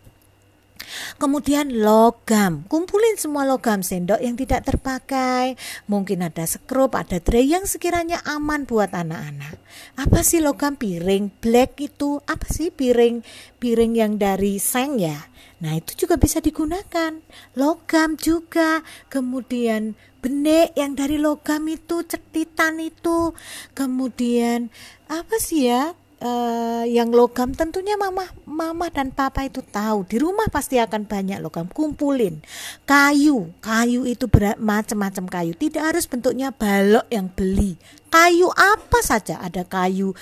Kemudian 1.16 1.70
logam, 1.82 2.66
kumpulin 2.66 3.16
semua 3.20 3.44
logam 3.44 3.80
sendok 3.84 4.20
yang 4.20 4.34
tidak 4.34 4.66
terpakai. 4.66 5.58
Mungkin 5.90 6.24
ada 6.24 6.44
skrup, 6.44 6.98
ada 6.98 7.20
tray 7.20 7.48
yang 7.48 7.64
sekiranya 7.68 8.20
aman 8.24 8.64
buat 8.64 8.92
anak-anak. 8.92 9.56
Apa 9.98 10.20
sih 10.26 10.42
logam 10.42 10.74
piring 10.74 11.30
black 11.42 11.78
itu? 11.80 12.20
Apa 12.24 12.46
sih 12.50 12.70
piring 12.70 13.24
piring 13.58 13.92
yang 13.94 14.12
dari 14.20 14.58
seng 14.58 15.00
ya? 15.00 15.30
Nah, 15.64 15.80
itu 15.80 16.04
juga 16.04 16.20
bisa 16.20 16.44
digunakan. 16.44 17.24
Logam 17.56 18.20
juga. 18.20 18.84
Kemudian 19.08 19.96
benek 20.20 20.76
yang 20.76 20.92
dari 20.92 21.16
logam 21.16 21.64
itu, 21.72 22.04
cetitan 22.04 22.82
itu. 22.82 23.32
Kemudian 23.72 24.68
apa 25.08 25.40
sih 25.40 25.72
ya? 25.72 25.96
Uh, 26.20 26.84
yang 26.86 27.10
logam 27.10 27.56
tentunya 27.56 27.98
mama 27.98 28.28
mama 28.44 28.90
dan 28.90 29.10
papa 29.10 29.46
itu 29.46 29.64
tahu. 29.64 30.06
Di 30.06 30.20
rumah 30.20 30.46
pasti 30.52 30.78
akan 30.78 31.08
banyak 31.08 31.40
logam. 31.40 31.66
Kumpulin. 31.70 32.42
Kayu. 32.84 33.50
Kayu 33.58 34.06
itu 34.06 34.30
macam-macam 34.60 35.24
kayu. 35.26 35.52
Tidak 35.56 35.82
harus 35.82 36.04
bentuknya 36.06 36.54
balok 36.54 37.06
yang 37.10 37.32
beli. 37.32 37.80
Kayu 38.12 38.52
apa 38.54 38.98
saja. 39.02 39.40
Ada 39.42 39.66
kayu 39.66 40.14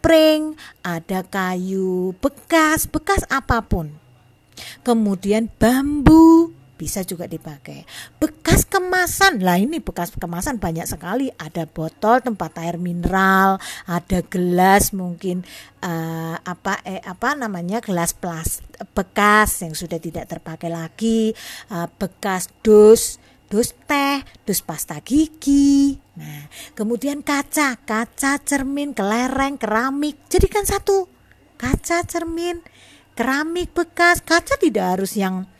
pring 0.00 0.56
ada 0.80 1.20
kayu 1.22 2.16
bekas 2.18 2.88
bekas 2.88 3.22
apa 3.28 3.60
pun. 3.64 3.92
Kemudian 4.84 5.48
bambu 5.56 6.49
bisa 6.80 7.04
juga 7.04 7.28
dipakai. 7.28 7.84
Bekas 8.16 8.64
kemasan, 8.64 9.44
lah 9.44 9.60
ini 9.60 9.84
bekas 9.84 10.16
kemasan 10.16 10.56
banyak 10.56 10.88
sekali. 10.88 11.28
Ada 11.36 11.68
botol 11.68 12.24
tempat 12.24 12.56
air 12.56 12.80
mineral, 12.80 13.60
ada 13.84 14.24
gelas 14.24 14.96
mungkin 14.96 15.44
uh, 15.84 16.40
apa 16.40 16.80
eh 16.88 17.04
apa 17.04 17.36
namanya 17.36 17.84
gelas 17.84 18.16
plastik 18.16 18.80
bekas 18.96 19.60
yang 19.60 19.76
sudah 19.76 20.00
tidak 20.00 20.24
terpakai 20.24 20.72
lagi, 20.72 21.36
uh, 21.68 21.84
bekas 22.00 22.48
dus 22.64 23.20
dus 23.52 23.76
teh, 23.84 24.24
dus 24.48 24.64
pasta 24.64 25.02
gigi. 25.04 26.00
Nah, 26.16 26.46
kemudian 26.78 27.20
kaca, 27.20 27.76
kaca, 27.82 28.38
cermin, 28.46 28.94
kelereng, 28.94 29.58
keramik, 29.58 30.22
jadikan 30.30 30.62
satu. 30.62 31.10
Kaca, 31.58 32.06
cermin, 32.06 32.62
keramik 33.18 33.74
bekas, 33.74 34.22
kaca 34.22 34.54
tidak 34.56 34.96
harus 34.96 35.18
yang 35.18 35.50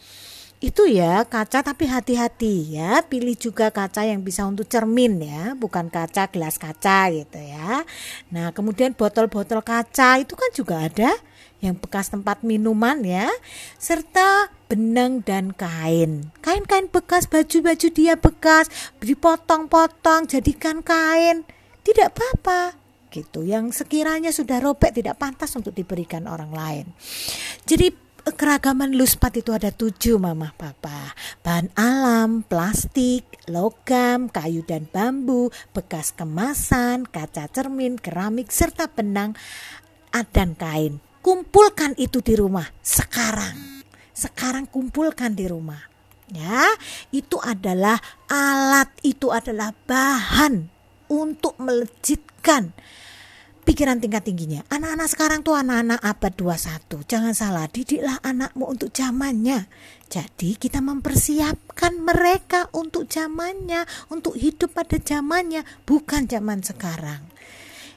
itu 0.60 0.84
ya 0.84 1.24
kaca 1.24 1.64
tapi 1.64 1.88
hati-hati 1.88 2.76
ya. 2.76 3.00
Pilih 3.08 3.32
juga 3.32 3.72
kaca 3.72 4.04
yang 4.04 4.20
bisa 4.20 4.44
untuk 4.44 4.68
cermin 4.68 5.24
ya 5.24 5.56
bukan 5.56 5.88
kaca 5.88 6.28
gelas 6.28 6.60
kaca 6.60 7.08
gitu 7.08 7.40
ya. 7.40 7.80
Nah 8.28 8.52
kemudian 8.52 8.92
botol-botol 8.92 9.64
kaca 9.64 10.20
itu 10.20 10.36
kan 10.36 10.50
juga 10.52 10.84
ada 10.84 11.10
yang 11.64 11.76
bekas 11.76 12.12
tempat 12.12 12.44
minuman 12.44 13.00
ya 13.04 13.28
serta 13.80 14.52
benang 14.68 15.24
dan 15.24 15.56
kain. 15.56 16.28
Kain-kain 16.44 16.92
bekas 16.92 17.24
baju-baju 17.24 17.88
dia 17.88 18.20
bekas 18.20 18.68
dipotong-potong 19.00 20.28
jadikan 20.28 20.84
kain. 20.84 21.48
Tidak 21.80 22.12
apa-apa 22.12 22.76
gitu. 23.08 23.42
Yang 23.48 23.80
sekiranya 23.80 24.30
sudah 24.30 24.60
robek 24.60 24.92
tidak 24.92 25.16
pantas 25.16 25.56
untuk 25.56 25.72
diberikan 25.72 26.28
orang 26.28 26.52
lain. 26.52 26.86
Jadi 27.64 28.09
keragaman 28.34 28.94
luspat 28.94 29.38
itu 29.38 29.54
ada 29.54 29.70
tujuh 29.70 30.18
mama 30.18 30.54
papa. 30.54 31.14
Bahan 31.42 31.70
alam 31.78 32.42
plastik 32.46 33.26
logam 33.46 34.30
kayu 34.30 34.62
dan 34.66 34.86
bambu 34.90 35.52
bekas 35.70 36.14
kemasan 36.14 37.06
kaca 37.06 37.50
cermin 37.50 37.98
keramik 37.98 38.50
serta 38.50 38.90
benang 38.90 39.34
dan 40.34 40.58
kain. 40.58 40.98
Kumpulkan 41.20 41.94
itu 42.00 42.24
di 42.24 42.34
rumah 42.34 42.66
sekarang. 42.80 43.84
Sekarang 44.10 44.66
kumpulkan 44.66 45.36
di 45.36 45.46
rumah. 45.46 45.80
Ya 46.30 46.66
itu 47.10 47.36
adalah 47.42 47.98
alat 48.30 48.90
itu 49.02 49.34
adalah 49.34 49.74
bahan 49.86 50.70
untuk 51.10 51.58
melejitkan 51.58 52.70
pikiran 53.70 54.02
tingkat 54.02 54.26
tingginya. 54.26 54.66
Anak-anak 54.66 55.06
sekarang 55.14 55.40
tuh 55.46 55.54
anak-anak 55.54 56.02
abad 56.02 56.32
21. 56.34 57.06
Jangan 57.06 57.34
salah, 57.38 57.70
didiklah 57.70 58.18
anakmu 58.18 58.66
untuk 58.66 58.90
zamannya. 58.90 59.70
Jadi 60.10 60.58
kita 60.58 60.82
mempersiapkan 60.82 62.02
mereka 62.02 62.66
untuk 62.74 63.06
zamannya, 63.06 63.86
untuk 64.10 64.34
hidup 64.34 64.74
pada 64.74 64.98
zamannya, 64.98 65.62
bukan 65.86 66.26
zaman 66.26 66.66
sekarang. 66.66 67.22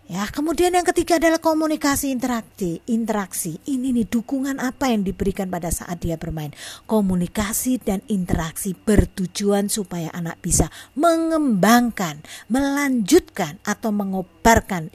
Ya, 0.06 0.30
kemudian 0.30 0.78
yang 0.78 0.86
ketiga 0.86 1.18
adalah 1.18 1.42
komunikasi 1.42 2.14
interaksi. 2.14 2.86
Interaksi 2.86 3.58
ini 3.66 3.90
nih 3.98 4.06
dukungan 4.06 4.62
apa 4.62 4.94
yang 4.94 5.02
diberikan 5.02 5.50
pada 5.50 5.74
saat 5.74 6.06
dia 6.06 6.22
bermain. 6.22 6.54
Komunikasi 6.86 7.82
dan 7.82 8.06
interaksi 8.12 8.78
bertujuan 8.78 9.74
supaya 9.74 10.14
anak 10.14 10.38
bisa 10.38 10.70
mengembangkan, 10.94 12.22
melanjutkan 12.46 13.58
atau 13.66 13.90
mengobarkan 13.90 14.94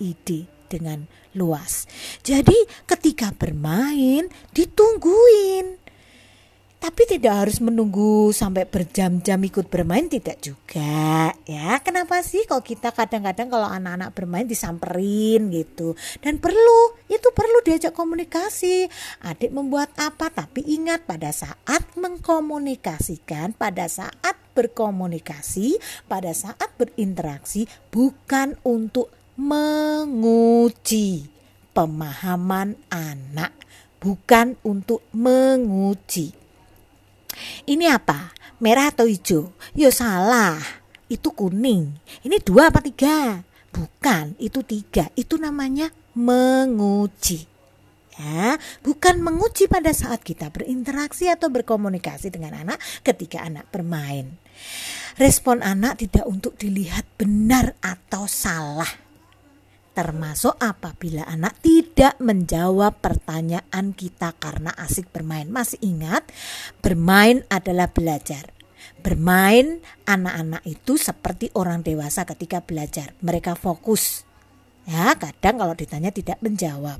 ide-ide 0.00 0.60
dengan 0.70 1.10
luas. 1.34 1.90
Jadi 2.22 2.54
ketika 2.86 3.34
bermain 3.34 4.30
ditungguin. 4.54 5.82
Tapi 6.80 7.04
tidak 7.04 7.44
harus 7.44 7.60
menunggu 7.60 8.32
sampai 8.32 8.64
berjam-jam 8.64 9.36
ikut 9.36 9.68
bermain 9.68 10.08
tidak 10.08 10.40
juga 10.40 11.28
ya. 11.44 11.76
Kenapa 11.84 12.24
sih 12.24 12.48
kok 12.48 12.64
kita 12.64 12.96
kadang-kadang 12.96 13.52
kalau 13.52 13.68
anak-anak 13.68 14.16
bermain 14.16 14.48
disamperin 14.48 15.52
gitu? 15.52 15.92
Dan 16.24 16.40
perlu 16.40 16.96
itu 17.12 17.28
perlu 17.36 17.60
diajak 17.68 17.92
komunikasi. 17.92 18.88
Adik 19.28 19.52
membuat 19.52 19.92
apa? 20.00 20.32
Tapi 20.32 20.64
ingat 20.64 21.04
pada 21.04 21.28
saat 21.36 21.84
mengkomunikasikan 22.00 23.60
pada 23.60 23.84
saat 23.84 24.40
berkomunikasi 24.56 25.78
pada 26.10 26.34
saat 26.34 26.74
berinteraksi 26.74 27.70
bukan 27.94 28.58
untuk 28.66 29.19
menguji 29.40 31.24
pemahaman 31.72 32.76
anak 32.92 33.56
bukan 33.96 34.60
untuk 34.60 35.00
menguji 35.16 36.36
ini 37.68 37.86
apa? 37.88 38.34
Merah 38.60 38.92
atau 38.92 39.06
hijau? 39.08 39.54
Yo 39.72 39.88
salah. 39.94 40.60
Itu 41.10 41.34
kuning. 41.34 41.90
Ini 42.22 42.36
dua 42.42 42.70
apa 42.70 42.78
tiga? 42.84 43.42
Bukan, 43.70 44.38
itu 44.38 44.62
tiga. 44.62 45.10
Itu 45.14 45.38
namanya 45.38 45.90
menguji. 46.14 47.48
Ya, 48.20 48.60
bukan 48.84 49.24
menguji 49.24 49.64
pada 49.64 49.88
saat 49.96 50.20
kita 50.20 50.52
berinteraksi 50.52 51.32
atau 51.32 51.48
berkomunikasi 51.48 52.28
dengan 52.28 52.52
anak 52.52 52.76
ketika 53.00 53.40
anak 53.40 53.72
bermain. 53.72 54.36
Respon 55.16 55.64
anak 55.64 56.04
tidak 56.04 56.28
untuk 56.28 56.52
dilihat 56.60 57.08
benar 57.16 57.72
atau 57.80 58.28
salah 58.28 59.09
termasuk 59.92 60.54
apabila 60.56 61.26
anak 61.26 61.58
tidak 61.60 62.16
menjawab 62.22 62.98
pertanyaan 63.02 63.92
kita 63.92 64.32
karena 64.38 64.70
asik 64.78 65.10
bermain. 65.10 65.50
Masih 65.50 65.78
ingat, 65.82 66.26
bermain 66.80 67.42
adalah 67.50 67.90
belajar. 67.90 68.54
Bermain 69.00 69.84
anak-anak 70.08 70.64
itu 70.64 70.96
seperti 70.96 71.52
orang 71.56 71.84
dewasa 71.84 72.24
ketika 72.24 72.64
belajar. 72.64 73.12
Mereka 73.20 73.56
fokus. 73.56 74.24
Ya, 74.88 75.12
kadang 75.14 75.60
kalau 75.60 75.74
ditanya 75.76 76.08
tidak 76.08 76.40
menjawab 76.40 76.98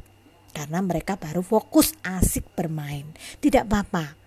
karena 0.53 0.83
mereka 0.83 1.17
baru 1.17 1.41
fokus 1.41 1.95
asik 2.03 2.53
bermain. 2.59 3.09
Tidak 3.41 3.65
apa-apa. 3.65 4.20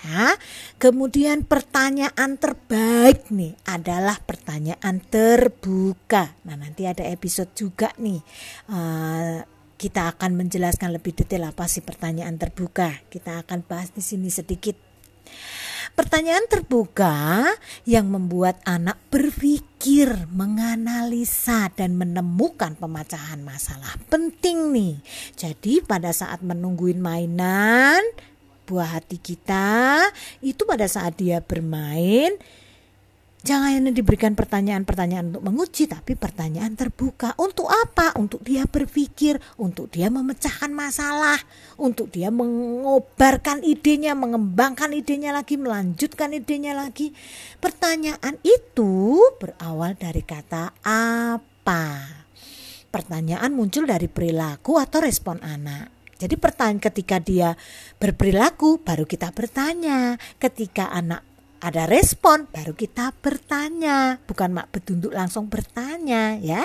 Ya, 0.00 0.32
kemudian 0.80 1.44
pertanyaan 1.44 2.40
terbaik 2.40 3.28
nih 3.28 3.52
adalah 3.68 4.16
pertanyaan 4.24 4.96
terbuka. 5.04 6.32
Nah 6.48 6.56
nanti 6.56 6.88
ada 6.88 7.04
episode 7.04 7.52
juga 7.52 7.92
nih. 8.00 8.24
Uh, 8.72 9.44
kita 9.76 10.12
akan 10.16 10.40
menjelaskan 10.40 10.96
lebih 10.96 11.12
detail 11.16 11.52
apa 11.52 11.68
sih 11.68 11.84
pertanyaan 11.84 12.40
terbuka. 12.40 13.00
Kita 13.12 13.44
akan 13.44 13.64
bahas 13.68 13.92
di 13.92 14.00
sini 14.00 14.32
sedikit. 14.32 14.76
Pertanyaan 15.96 16.46
terbuka 16.48 17.44
yang 17.84 18.08
membuat 18.08 18.62
anak 18.64 18.96
berpikir, 19.12 20.28
menganalisa 20.32 21.68
dan 21.76 21.98
menemukan 21.98 22.72
pemecahan 22.78 23.42
masalah. 23.44 24.00
Penting 24.08 24.72
nih. 24.72 24.96
Jadi 25.36 25.84
pada 25.84 26.14
saat 26.14 26.40
menungguin 26.40 27.02
mainan, 27.02 28.00
buah 28.70 29.02
hati 29.02 29.18
kita 29.18 29.98
itu 30.38 30.62
pada 30.62 30.86
saat 30.86 31.18
dia 31.18 31.42
bermain 31.42 32.38
Jangan 33.40 33.72
hanya 33.72 33.88
diberikan 33.88 34.36
pertanyaan-pertanyaan 34.36 35.32
untuk 35.32 35.44
menguji, 35.48 35.88
tapi 35.88 36.12
pertanyaan 36.12 36.76
terbuka. 36.76 37.32
Untuk 37.40 37.72
apa? 37.72 38.12
Untuk 38.20 38.44
dia 38.44 38.68
berpikir, 38.68 39.40
untuk 39.56 39.88
dia 39.88 40.12
memecahkan 40.12 40.68
masalah, 40.68 41.40
untuk 41.80 42.12
dia 42.12 42.28
mengobarkan 42.28 43.64
idenya, 43.64 44.12
mengembangkan 44.12 44.92
idenya 44.92 45.32
lagi, 45.32 45.56
melanjutkan 45.56 46.36
idenya 46.36 46.76
lagi. 46.76 47.16
Pertanyaan 47.64 48.36
itu 48.44 49.24
berawal 49.40 49.96
dari 49.96 50.20
kata 50.20 50.76
apa. 50.84 51.84
Pertanyaan 52.92 53.56
muncul 53.56 53.88
dari 53.88 54.12
perilaku 54.12 54.76
atau 54.76 55.00
respon 55.00 55.40
anak. 55.40 55.99
Jadi 56.20 56.36
pertanyaan 56.36 56.84
ketika 56.84 57.16
dia 57.16 57.56
berperilaku 57.96 58.84
baru 58.84 59.08
kita 59.08 59.32
bertanya. 59.32 60.20
Ketika 60.36 60.92
anak 60.92 61.24
ada 61.60 61.84
respon 61.84 62.48
baru 62.48 62.72
kita 62.72 63.12
bertanya 63.20 64.16
bukan 64.24 64.56
mak 64.56 64.72
betunduk 64.72 65.12
langsung 65.12 65.52
bertanya 65.52 66.40
ya 66.40 66.64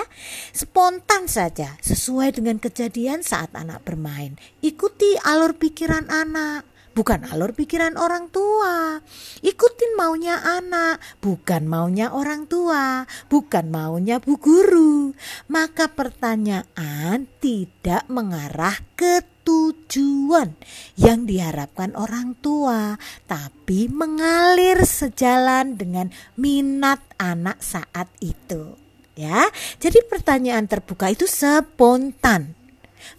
spontan 0.56 1.28
saja 1.28 1.76
sesuai 1.84 2.40
dengan 2.40 2.56
kejadian 2.56 3.20
saat 3.20 3.52
anak 3.52 3.84
bermain 3.84 4.40
ikuti 4.64 5.20
alur 5.20 5.52
pikiran 5.60 6.08
anak 6.08 6.64
bukan 6.96 7.28
alur 7.28 7.52
pikiran 7.52 7.92
orang 8.00 8.32
tua. 8.32 9.04
Ikutin 9.44 10.00
maunya 10.00 10.40
anak, 10.40 10.96
bukan 11.20 11.68
maunya 11.68 12.08
orang 12.08 12.48
tua, 12.48 13.04
bukan 13.28 13.68
maunya 13.68 14.16
bu 14.16 14.40
guru. 14.40 15.12
Maka 15.52 15.92
pertanyaan 15.92 17.28
tidak 17.36 18.08
mengarah 18.08 18.80
ke 18.96 19.35
tujuan 19.46 20.58
yang 20.98 21.22
diharapkan 21.22 21.94
orang 21.94 22.34
tua, 22.42 22.98
tapi 23.30 23.86
mengalir 23.86 24.82
sejalan 24.82 25.78
dengan 25.78 26.10
minat 26.34 26.98
anak 27.22 27.62
saat 27.62 28.10
itu. 28.18 28.74
Ya, 29.16 29.48
jadi 29.80 30.04
pertanyaan 30.04 30.68
terbuka 30.68 31.08
itu 31.08 31.24
spontan, 31.24 32.52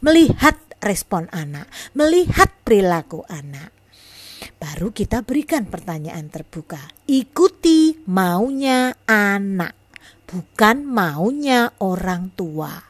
melihat 0.03 0.59
respon 0.83 1.25
anak, 1.33 1.65
melihat 1.97 2.53
perilaku 2.61 3.25
anak. 3.25 3.73
Baru 4.61 4.93
kita 4.93 5.25
berikan 5.25 5.65
pertanyaan 5.65 6.29
terbuka. 6.29 6.77
Ikuti 7.09 7.97
maunya 8.05 8.93
anak, 9.09 9.73
bukan 10.29 10.85
maunya 10.85 11.73
orang 11.81 12.29
tua 12.37 12.86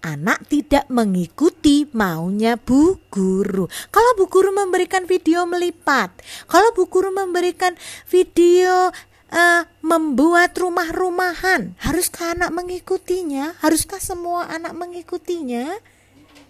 anak 0.00 0.48
tidak 0.48 0.88
mengikuti 0.88 1.88
maunya 1.92 2.56
bu 2.56 2.98
guru. 3.12 3.68
Kalau 3.92 4.10
bu 4.16 4.26
guru 4.26 4.50
memberikan 4.52 5.04
video 5.04 5.44
melipat, 5.44 6.10
kalau 6.48 6.72
bu 6.72 6.88
guru 6.88 7.12
memberikan 7.12 7.76
video 8.08 8.90
uh, 9.30 9.62
membuat 9.84 10.56
rumah-rumahan, 10.56 11.76
haruskah 11.80 12.34
anak 12.34 12.50
mengikutinya? 12.52 13.56
Haruskah 13.60 14.00
semua 14.02 14.48
anak 14.50 14.74
mengikutinya? 14.76 15.76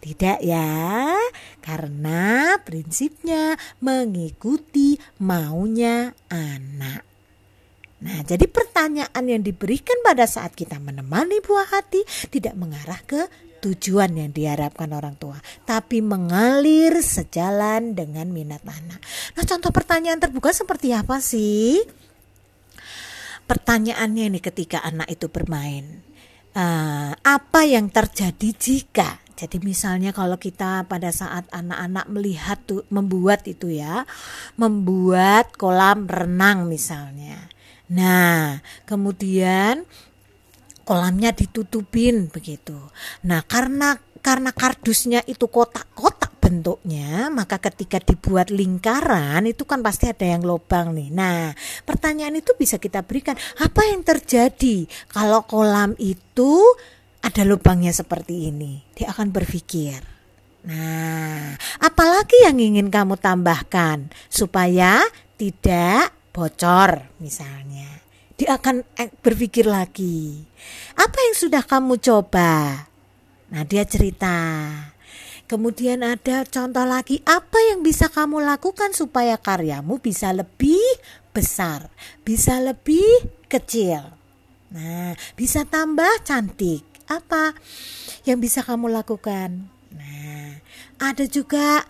Tidak 0.01 0.41
ya, 0.41 1.13
karena 1.61 2.57
prinsipnya 2.65 3.61
mengikuti 3.85 4.97
maunya 5.21 6.17
anak. 6.33 7.10
Nah, 8.01 8.25
jadi 8.25 8.49
pertanyaan 8.49 9.25
yang 9.29 9.43
diberikan 9.45 9.97
pada 10.01 10.25
saat 10.25 10.57
kita 10.57 10.81
menemani 10.81 11.45
buah 11.45 11.69
hati 11.69 12.01
tidak 12.33 12.57
mengarah 12.57 12.97
ke 13.05 13.29
tujuan 13.61 14.17
yang 14.17 14.33
diharapkan 14.33 14.89
orang 14.97 15.21
tua, 15.21 15.37
tapi 15.69 16.01
mengalir 16.01 16.97
sejalan 17.05 17.93
dengan 17.93 18.33
minat 18.33 18.65
anak. 18.65 19.05
Nah, 19.37 19.45
contoh 19.45 19.69
pertanyaan 19.69 20.17
terbuka 20.17 20.49
seperti 20.49 20.97
apa 20.97 21.21
sih? 21.21 21.85
Pertanyaannya 23.45 24.33
ini 24.33 24.41
ketika 24.41 24.81
anak 24.81 25.13
itu 25.13 25.29
bermain, 25.29 26.01
uh, 26.57 27.13
apa 27.21 27.61
yang 27.69 27.93
terjadi 27.93 28.49
jika 28.57 29.21
jadi 29.41 29.57
misalnya 29.65 30.13
kalau 30.13 30.37
kita 30.37 30.85
pada 30.85 31.09
saat 31.09 31.49
anak-anak 31.49 32.13
melihat 32.13 32.61
tuh 32.69 32.85
membuat 32.93 33.49
itu 33.49 33.73
ya, 33.73 34.05
membuat 34.61 35.57
kolam 35.57 36.05
renang 36.05 36.69
misalnya. 36.69 37.41
Nah, 37.91 38.63
kemudian 38.87 39.83
kolamnya 40.87 41.35
ditutupin 41.35 42.31
begitu. 42.31 42.79
Nah, 43.27 43.43
karena 43.47 43.99
karena 44.21 44.53
kardusnya 44.53 45.25
itu 45.25 45.49
kotak-kotak 45.49 46.37
bentuknya, 46.43 47.33
maka 47.33 47.57
ketika 47.63 48.03
dibuat 48.03 48.53
lingkaran 48.53 49.49
itu 49.49 49.65
kan 49.65 49.81
pasti 49.81 50.13
ada 50.13 50.27
yang 50.27 50.45
lubang 50.45 50.93
nih. 50.93 51.09
Nah, 51.09 51.55
pertanyaan 51.89 52.37
itu 52.37 52.53
bisa 52.59 52.77
kita 52.77 53.01
berikan, 53.07 53.39
apa 53.63 53.81
yang 53.89 54.05
terjadi 54.05 54.85
kalau 55.09 55.47
kolam 55.49 55.97
itu 55.97 56.61
ada 57.25 57.43
lubangnya 57.49 57.93
seperti 57.97 58.53
ini, 58.53 58.85
dia 58.93 59.13
akan 59.13 59.33
berpikir. 59.33 60.01
Nah, 60.69 61.57
apalagi 61.81 62.45
yang 62.45 62.61
ingin 62.61 62.93
kamu 62.93 63.17
tambahkan 63.17 64.13
supaya 64.29 65.01
tidak 65.41 66.20
bocor 66.41 67.21
misalnya. 67.21 68.01
Dia 68.41 68.57
akan 68.57 68.81
eh, 68.97 69.13
berpikir 69.21 69.69
lagi. 69.69 70.41
Apa 70.97 71.19
yang 71.29 71.37
sudah 71.37 71.61
kamu 71.61 72.01
coba? 72.01 72.89
Nah, 73.53 73.63
dia 73.69 73.85
cerita. 73.85 74.41
Kemudian 75.45 76.01
ada 76.01 76.47
contoh 76.49 76.87
lagi, 76.89 77.21
apa 77.29 77.59
yang 77.69 77.85
bisa 77.85 78.09
kamu 78.09 78.41
lakukan 78.41 78.97
supaya 78.97 79.37
karyamu 79.37 80.01
bisa 80.01 80.33
lebih 80.33 80.81
besar, 81.37 81.93
bisa 82.25 82.57
lebih 82.63 83.05
kecil. 83.51 84.15
Nah, 84.71 85.19
bisa 85.35 85.67
tambah 85.67 86.09
cantik 86.23 86.87
apa 87.11 87.59
yang 88.23 88.39
bisa 88.39 88.63
kamu 88.63 88.95
lakukan? 88.95 89.67
Nah, 89.91 90.63
ada 91.03 91.27
juga 91.27 91.83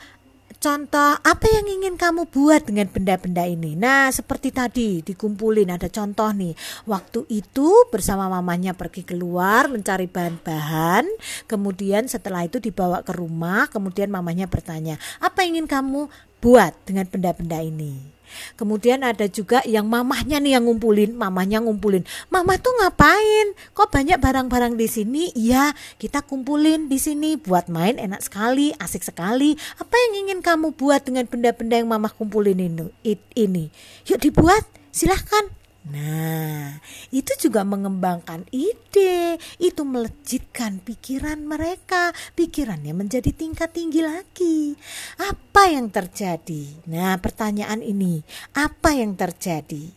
contoh 0.61 1.16
apa 1.25 1.46
yang 1.49 1.66
ingin 1.81 1.96
kamu 1.96 2.29
buat 2.29 2.68
dengan 2.68 2.87
benda-benda 2.92 3.49
ini. 3.49 3.75
Nah, 3.75 4.12
seperti 4.12 4.53
tadi 4.53 5.01
dikumpulin 5.01 5.73
ada 5.73 5.88
contoh 5.88 6.29
nih. 6.37 6.53
Waktu 6.85 7.25
itu 7.33 7.88
bersama 7.88 8.29
mamanya 8.29 8.77
pergi 8.77 9.03
keluar 9.03 9.73
mencari 9.73 10.05
bahan-bahan, 10.05 11.09
kemudian 11.49 12.07
setelah 12.07 12.44
itu 12.44 12.61
dibawa 12.61 13.01
ke 13.01 13.16
rumah, 13.16 13.73
kemudian 13.73 14.12
mamanya 14.12 14.44
bertanya, 14.46 15.01
"Apa 15.18 15.49
ingin 15.49 15.64
kamu 15.64 16.12
buat 16.44 16.77
dengan 16.85 17.09
benda-benda 17.09 17.64
ini?" 17.64 18.20
Kemudian 18.59 19.05
ada 19.07 19.29
juga 19.29 19.62
yang 19.69 19.87
mamahnya 19.87 20.40
nih 20.40 20.59
yang 20.59 20.66
ngumpulin, 20.66 21.14
mamahnya 21.14 21.61
ngumpulin. 21.62 22.03
Mama 22.33 22.57
tuh 22.57 22.73
ngapain? 22.81 23.55
Kok 23.77 23.93
banyak 23.93 24.19
barang-barang 24.19 24.75
di 24.75 24.88
sini? 24.88 25.25
Iya, 25.37 25.77
kita 26.01 26.25
kumpulin 26.25 26.88
di 26.88 26.97
sini 26.97 27.37
buat 27.37 27.69
main 27.69 28.01
enak 28.01 28.25
sekali, 28.25 28.73
asik 28.81 29.05
sekali. 29.05 29.55
Apa 29.79 29.95
yang 29.95 30.27
ingin 30.27 30.40
kamu 30.40 30.75
buat 30.75 31.05
dengan 31.05 31.29
benda-benda 31.29 31.77
yang 31.79 31.90
mama 31.90 32.09
kumpulin 32.09 32.57
ini? 32.57 32.88
Ini, 33.37 33.64
yuk 34.09 34.19
dibuat, 34.19 34.64
silahkan. 34.90 35.60
Nah, 35.81 36.77
itu 37.09 37.33
juga 37.40 37.64
mengembangkan 37.64 38.45
ide, 38.53 39.40
itu 39.57 39.81
melejitkan 39.81 40.85
pikiran 40.85 41.40
mereka, 41.40 42.12
pikirannya 42.37 42.93
menjadi 42.93 43.33
tingkat 43.33 43.73
tinggi 43.73 44.05
lagi. 44.05 44.77
Apa 45.16 45.73
yang 45.73 45.88
terjadi? 45.88 46.85
Nah, 46.85 47.16
pertanyaan 47.16 47.81
ini, 47.81 48.21
apa 48.53 48.93
yang 48.93 49.16
terjadi? 49.16 49.88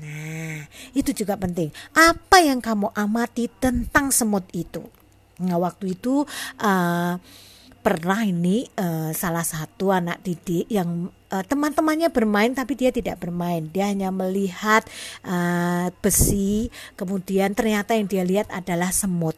Nah, 0.00 0.64
itu 0.96 1.12
juga 1.12 1.36
penting. 1.36 1.68
Apa 1.92 2.40
yang 2.40 2.64
kamu 2.64 2.96
amati 2.96 3.52
tentang 3.60 4.08
semut 4.16 4.48
itu? 4.56 4.88
Nah, 5.44 5.60
waktu 5.60 6.00
itu 6.00 6.24
uh, 6.64 7.14
pernah 7.84 8.20
ini 8.24 8.64
uh, 8.80 9.12
salah 9.12 9.44
satu 9.44 9.92
anak 9.92 10.24
didik 10.24 10.64
yang 10.72 11.12
uh, 11.30 11.44
teman-temannya 11.44 12.10
bermain 12.10 12.52
tapi 12.54 12.78
dia 12.78 12.90
tidak 12.90 13.22
bermain. 13.22 13.68
Dia 13.70 13.90
hanya 13.90 14.10
melihat 14.10 14.86
uh, 15.26 15.92
besi 16.00 16.72
kemudian 16.94 17.52
ternyata 17.54 17.94
yang 17.94 18.06
dia 18.08 18.24
lihat 18.26 18.48
adalah 18.50 18.90
semut. 18.90 19.36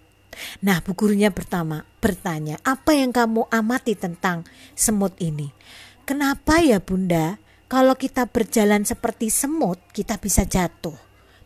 Nah 0.63 0.79
bu 0.85 0.95
gurunya 0.95 1.35
pertama 1.35 1.83
bertanya 1.99 2.63
apa 2.63 2.95
yang 2.95 3.11
kamu 3.11 3.51
amati 3.51 3.99
tentang 3.99 4.47
semut 4.79 5.19
ini? 5.19 5.51
Kenapa 6.07 6.63
ya 6.63 6.79
bunda? 6.81 7.37
Kalau 7.69 7.93
kita 8.01 8.25
berjalan 8.25 8.89
seperti 8.89 9.29
semut 9.29 9.77
kita 9.93 10.17
bisa 10.17 10.49
jatuh. 10.49 10.97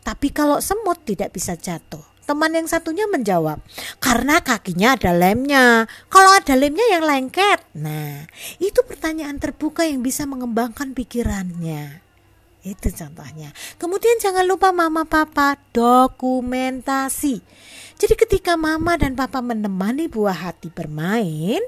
Tapi 0.03 0.35
kalau 0.35 0.59
semut 0.59 1.03
tidak 1.07 1.35
bisa 1.35 1.55
jatuh 1.55 2.12
Teman 2.23 2.55
yang 2.55 2.71
satunya 2.71 3.11
menjawab, 3.11 3.59
karena 3.99 4.39
kakinya 4.39 4.95
ada 4.95 5.11
lemnya. 5.11 5.91
Kalau 6.07 6.31
ada 6.31 6.55
lemnya 6.55 6.87
yang 6.95 7.03
lengket. 7.03 7.67
Nah, 7.75 8.31
itu 8.63 8.79
pertanyaan 8.87 9.43
terbuka 9.43 9.83
yang 9.83 10.07
bisa 10.07 10.23
mengembangkan 10.23 10.95
pikirannya. 10.95 11.99
Itu 12.63 12.95
contohnya. 12.95 13.51
Kemudian 13.75 14.23
jangan 14.23 14.47
lupa 14.47 14.71
mama 14.71 15.03
papa 15.03 15.59
dokumentasi. 15.75 17.43
Jadi 17.99 18.15
ketika 18.15 18.55
mama 18.55 18.95
dan 18.95 19.19
papa 19.19 19.43
menemani 19.43 20.07
buah 20.07 20.51
hati 20.51 20.71
bermain, 20.71 21.63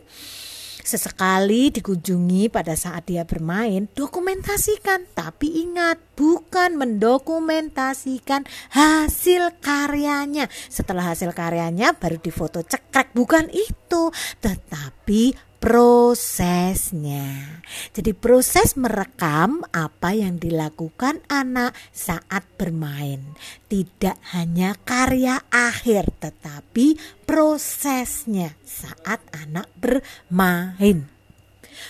Sesekali 0.85 1.73
dikunjungi 1.73 2.53
pada 2.53 2.77
saat 2.77 3.09
dia 3.09 3.25
bermain, 3.25 3.89
dokumentasikan. 3.97 5.09
Tapi 5.17 5.65
ingat, 5.65 5.97
bukan 6.13 6.77
mendokumentasikan 6.77 8.45
hasil 8.69 9.65
karyanya. 9.65 10.53
Setelah 10.69 11.17
hasil 11.17 11.33
karyanya 11.33 11.97
baru 11.97 12.21
difoto 12.21 12.61
cekrek, 12.61 13.17
bukan 13.17 13.49
itu. 13.49 14.13
Tetapi 14.45 15.54
prosesnya. 15.65 17.65
Jadi 17.97 18.13
proses 18.13 18.77
merekam 18.77 19.65
apa 19.73 20.13
yang 20.13 20.37
dilakukan 20.37 21.25
anak 21.33 21.73
saat 21.89 22.45
bermain. 22.61 23.33
Tidak 23.73 24.37
hanya 24.37 24.77
karya 24.85 25.41
akhir 25.49 26.21
tetapi 26.21 27.01
prosesnya 27.25 28.53
saat 28.61 29.25
anak 29.33 29.73
bermain. 29.81 31.09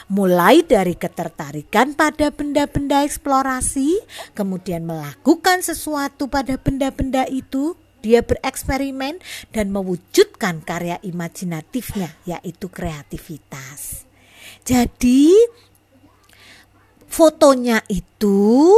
Mulai 0.07 0.63
dari 0.63 0.95
ketertarikan 0.95 1.99
pada 1.99 2.31
benda-benda 2.31 3.03
eksplorasi, 3.03 3.99
kemudian 4.39 4.87
melakukan 4.87 5.67
sesuatu 5.67 6.31
pada 6.31 6.55
benda-benda 6.63 7.27
itu, 7.27 7.75
dia 8.05 8.21
bereksperimen 8.21 9.17
dan 9.49 9.73
mewujudkan 9.73 10.61
karya 10.61 11.01
imajinatifnya 11.01 12.13
yaitu 12.29 12.69
kreativitas. 12.69 14.05
Jadi 14.61 15.33
fotonya 17.09 17.81
itu 17.89 18.69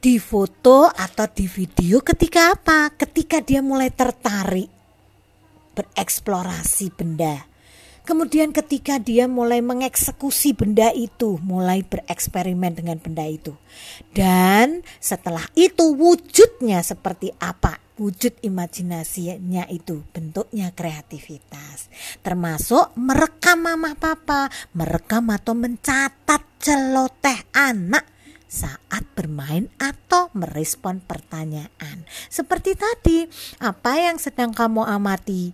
difoto 0.00 0.88
atau 0.88 1.28
di 1.28 1.44
video 1.44 2.00
ketika 2.00 2.56
apa? 2.56 2.96
Ketika 2.96 3.44
dia 3.44 3.60
mulai 3.60 3.92
tertarik 3.92 4.72
bereksplorasi 5.76 6.96
benda 6.96 7.53
Kemudian 8.04 8.52
ketika 8.52 9.00
dia 9.00 9.24
mulai 9.24 9.64
mengeksekusi 9.64 10.52
benda 10.52 10.92
itu, 10.92 11.40
mulai 11.40 11.80
bereksperimen 11.80 12.76
dengan 12.76 13.00
benda 13.00 13.24
itu. 13.24 13.56
Dan 14.12 14.84
setelah 15.00 15.48
itu 15.56 15.96
wujudnya 15.96 16.84
seperti 16.84 17.32
apa? 17.40 17.80
Wujud 17.96 18.44
imajinasinya 18.44 19.64
itu 19.72 20.04
bentuknya 20.12 20.68
kreativitas. 20.76 21.88
Termasuk 22.20 22.92
merekam 23.00 23.64
mama 23.64 23.96
papa, 23.96 24.52
merekam 24.76 25.32
atau 25.32 25.56
mencatat 25.56 26.42
celoteh 26.60 27.56
anak 27.56 28.04
saat 28.54 29.02
bermain 29.18 29.66
atau 29.82 30.30
merespon 30.30 31.02
pertanyaan. 31.02 32.06
Seperti 32.30 32.78
tadi, 32.78 33.26
apa 33.58 33.98
yang 33.98 34.22
sedang 34.22 34.54
kamu 34.54 34.86
amati? 34.86 35.50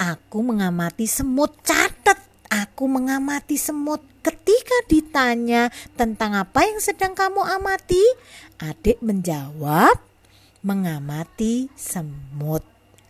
Aku 0.00 0.44
mengamati 0.44 1.04
semut 1.04 1.56
catat. 1.64 2.18
Aku 2.52 2.84
mengamati 2.84 3.56
semut. 3.56 4.04
Ketika 4.22 4.76
ditanya 4.86 5.72
tentang 5.98 6.36
apa 6.36 6.62
yang 6.62 6.78
sedang 6.78 7.16
kamu 7.16 7.42
amati, 7.42 8.04
adik 8.62 9.02
menjawab 9.02 9.98
mengamati 10.62 11.66
semut. 11.74 12.62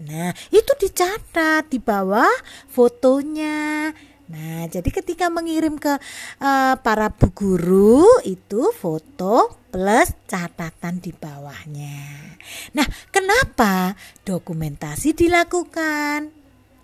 Nah, 0.02 0.34
itu 0.50 0.72
dicatat 0.80 1.68
di 1.70 1.78
bawah 1.78 2.32
fotonya. 2.66 3.92
Nah, 4.32 4.64
jadi 4.64 4.88
ketika 4.88 5.28
mengirim 5.28 5.76
ke 5.76 5.92
uh, 6.40 6.74
para 6.80 7.12
bu 7.12 7.28
guru 7.36 8.08
itu 8.24 8.72
foto 8.72 9.60
plus 9.68 10.16
catatan 10.24 11.04
di 11.04 11.12
bawahnya. 11.12 12.00
Nah, 12.72 12.88
kenapa 13.12 13.92
dokumentasi 14.24 15.12
dilakukan? 15.12 16.41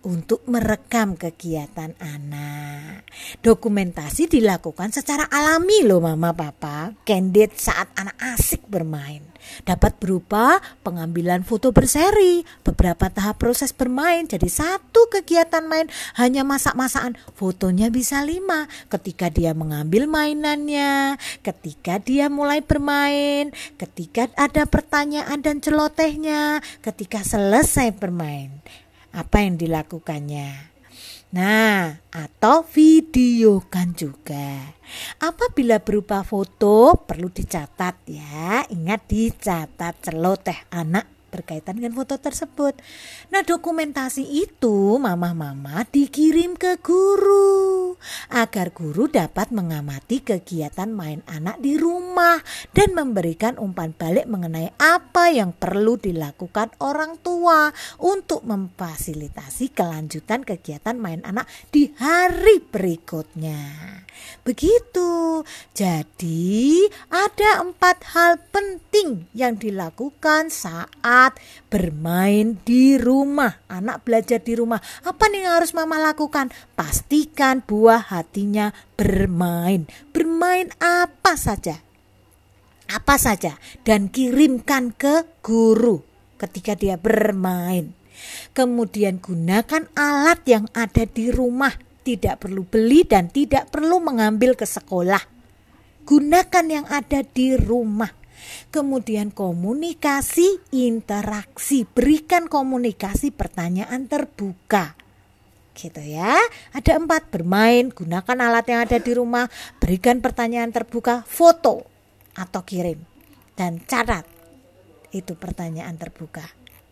Untuk 0.08 0.40
merekam 0.48 1.20
kegiatan 1.20 1.92
anak. 2.00 3.04
Dokumentasi 3.44 4.32
dilakukan 4.32 4.88
secara 4.88 5.28
alami 5.28 5.84
loh 5.84 6.00
mama 6.00 6.32
papa, 6.32 6.96
candid 7.04 7.52
saat 7.60 7.92
anak 7.92 8.16
asik 8.16 8.64
bermain. 8.64 9.20
Dapat 9.64 10.00
berupa 10.00 10.60
pengambilan 10.80 11.44
foto 11.44 11.72
berseri, 11.72 12.44
beberapa 12.64 13.12
tahap 13.12 13.36
proses 13.40 13.76
bermain. 13.76 14.24
Jadi 14.24 14.48
satu 14.48 15.08
kegiatan 15.12 15.64
main 15.64 15.88
hanya 16.16 16.44
masak-masakan, 16.44 17.16
fotonya 17.36 17.92
bisa 17.92 18.24
lima. 18.24 18.68
Ketika 18.88 19.28
dia 19.28 19.52
mengambil 19.52 20.08
mainannya, 20.08 21.20
ketika 21.44 22.00
dia 22.00 22.32
mulai 22.32 22.64
bermain, 22.64 23.52
ketika 23.76 24.28
ada 24.36 24.64
pertanyaan 24.64 25.40
dan 25.44 25.60
celotehnya, 25.60 26.64
ketika 26.80 27.20
selesai 27.24 27.92
bermain 27.96 28.64
apa 29.12 29.36
yang 29.44 29.60
dilakukannya. 29.60 30.78
Nah, 31.28 32.00
atau 32.08 32.64
videokan 32.64 33.92
juga. 33.92 34.72
Apabila 35.20 35.76
berupa 35.76 36.24
foto 36.24 36.96
perlu 37.04 37.28
dicatat 37.28 38.00
ya. 38.08 38.64
Ingat 38.72 39.04
dicatat 39.04 40.08
celoteh 40.08 40.56
anak 40.72 41.04
berkaitan 41.28 41.76
dengan 41.76 41.92
foto 41.92 42.16
tersebut. 42.16 42.80
Nah, 43.28 43.44
dokumentasi 43.44 44.24
itu 44.24 44.96
mama-mama 44.96 45.84
dikirim 45.92 46.56
ke 46.56 46.80
guru 46.80 47.67
agar 48.34 48.74
guru 48.74 49.06
dapat 49.06 49.54
mengamati 49.54 50.20
kegiatan 50.20 50.90
main 50.90 51.22
anak 51.30 51.62
di 51.62 51.78
rumah 51.78 52.42
dan 52.74 52.92
memberikan 52.92 53.54
umpan 53.56 53.94
balik 53.94 54.26
mengenai 54.26 54.74
apa 54.76 55.30
yang 55.30 55.54
perlu 55.54 55.96
dilakukan 55.96 56.74
orang 56.82 57.20
tua 57.22 57.70
untuk 58.02 58.44
memfasilitasi 58.44 59.72
kelanjutan 59.72 60.42
kegiatan 60.42 60.98
main 60.98 61.22
anak 61.22 61.46
di 61.70 61.92
hari 61.96 62.60
berikutnya. 62.60 63.60
Begitu. 64.42 65.42
Jadi, 65.76 66.88
ada 67.12 67.62
empat 67.62 68.16
hal 68.16 68.40
penting 68.50 69.28
yang 69.36 69.60
dilakukan 69.60 70.50
saat 70.50 71.36
bermain 71.68 72.58
di 72.64 72.96
rumah. 72.98 73.60
Anak 73.68 74.02
belajar 74.08 74.40
di 74.42 74.56
rumah. 74.56 74.80
Apa 75.04 75.28
nih 75.30 75.46
yang 75.46 75.60
harus 75.60 75.76
mama 75.76 76.00
lakukan? 76.00 76.50
Pastikan 76.74 77.62
buah 77.78 78.10
hatinya 78.10 78.74
bermain. 78.98 79.86
Bermain 80.10 80.66
apa 80.82 81.38
saja. 81.38 81.78
Apa 82.90 83.14
saja. 83.22 83.54
Dan 83.86 84.10
kirimkan 84.10 84.90
ke 84.98 85.22
guru 85.46 86.02
ketika 86.42 86.74
dia 86.74 86.98
bermain. 86.98 87.94
Kemudian 88.50 89.22
gunakan 89.22 89.86
alat 89.94 90.42
yang 90.50 90.66
ada 90.74 91.06
di 91.06 91.30
rumah 91.30 91.70
tidak 92.02 92.42
perlu 92.42 92.66
beli 92.66 93.06
dan 93.06 93.30
tidak 93.30 93.70
perlu 93.70 94.02
mengambil 94.02 94.58
ke 94.58 94.66
sekolah. 94.66 95.22
Gunakan 96.02 96.66
yang 96.66 96.86
ada 96.90 97.22
di 97.22 97.54
rumah. 97.54 98.10
Kemudian 98.74 99.30
komunikasi, 99.30 100.74
interaksi, 100.74 101.86
berikan 101.86 102.50
komunikasi 102.50 103.30
pertanyaan 103.30 104.10
terbuka. 104.10 104.97
Gitu 105.78 106.02
ya. 106.02 106.34
Ada 106.74 106.98
empat, 106.98 107.30
bermain, 107.30 107.94
gunakan 107.94 108.34
alat 108.34 108.66
yang 108.66 108.80
ada 108.82 108.98
di 108.98 109.14
rumah, 109.14 109.46
berikan 109.78 110.18
pertanyaan 110.18 110.74
terbuka, 110.74 111.22
foto 111.22 111.86
atau 112.34 112.66
kirim. 112.66 112.98
Dan 113.54 113.78
catat, 113.86 114.26
itu 115.14 115.38
pertanyaan 115.38 115.94
terbuka. 115.94 116.42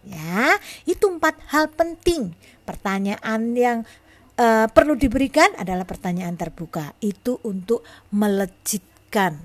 Ya, 0.06 0.54
itu 0.86 1.10
empat 1.10 1.34
hal 1.50 1.74
penting. 1.74 2.30
Pertanyaan 2.62 3.58
yang 3.58 3.78
uh, 4.38 4.70
perlu 4.70 4.94
diberikan 4.94 5.50
adalah 5.58 5.82
pertanyaan 5.82 6.38
terbuka. 6.38 6.94
Itu 7.02 7.42
untuk 7.42 7.82
melejitkan 8.14 9.42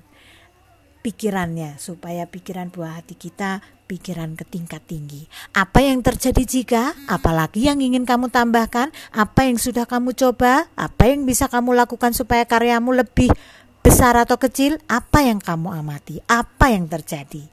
pikirannya 1.02 1.82
supaya 1.82 2.30
pikiran 2.30 2.70
buah 2.70 3.02
hati 3.02 3.18
kita 3.18 3.58
pikiran 3.92 4.32
ke 4.32 4.48
tingkat 4.48 4.80
tinggi. 4.88 5.28
Apa 5.52 5.84
yang 5.84 6.00
terjadi 6.00 6.40
jika, 6.48 6.96
apalagi 7.12 7.68
yang 7.68 7.84
ingin 7.84 8.08
kamu 8.08 8.32
tambahkan, 8.32 8.88
apa 9.12 9.44
yang 9.44 9.60
sudah 9.60 9.84
kamu 9.84 10.16
coba, 10.16 10.72
apa 10.80 11.12
yang 11.12 11.28
bisa 11.28 11.44
kamu 11.52 11.76
lakukan 11.76 12.16
supaya 12.16 12.48
karyamu 12.48 12.96
lebih 12.96 13.28
besar 13.84 14.16
atau 14.16 14.40
kecil, 14.40 14.80
apa 14.88 15.20
yang 15.20 15.36
kamu 15.36 15.68
amati, 15.76 16.24
apa 16.24 16.72
yang 16.72 16.88
terjadi, 16.88 17.44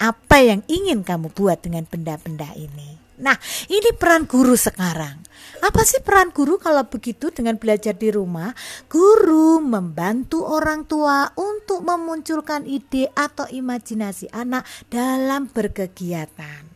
apa 0.00 0.36
yang 0.40 0.64
ingin 0.64 1.04
kamu 1.04 1.28
buat 1.36 1.60
dengan 1.60 1.84
benda-benda 1.84 2.56
ini. 2.56 2.95
Nah, 3.16 3.36
ini 3.72 3.96
peran 3.96 4.28
guru 4.28 4.52
sekarang. 4.54 5.24
Apa 5.64 5.88
sih 5.88 6.04
peran 6.04 6.36
guru 6.36 6.60
kalau 6.60 6.84
begitu 6.84 7.32
dengan 7.32 7.56
belajar 7.56 7.96
di 7.96 8.12
rumah? 8.12 8.52
Guru 8.92 9.64
membantu 9.64 10.44
orang 10.44 10.84
tua 10.84 11.32
untuk 11.32 11.80
memunculkan 11.80 12.68
ide 12.68 13.08
atau 13.16 13.48
imajinasi 13.48 14.28
anak 14.36 14.68
dalam 14.92 15.48
berkegiatan. 15.48 16.75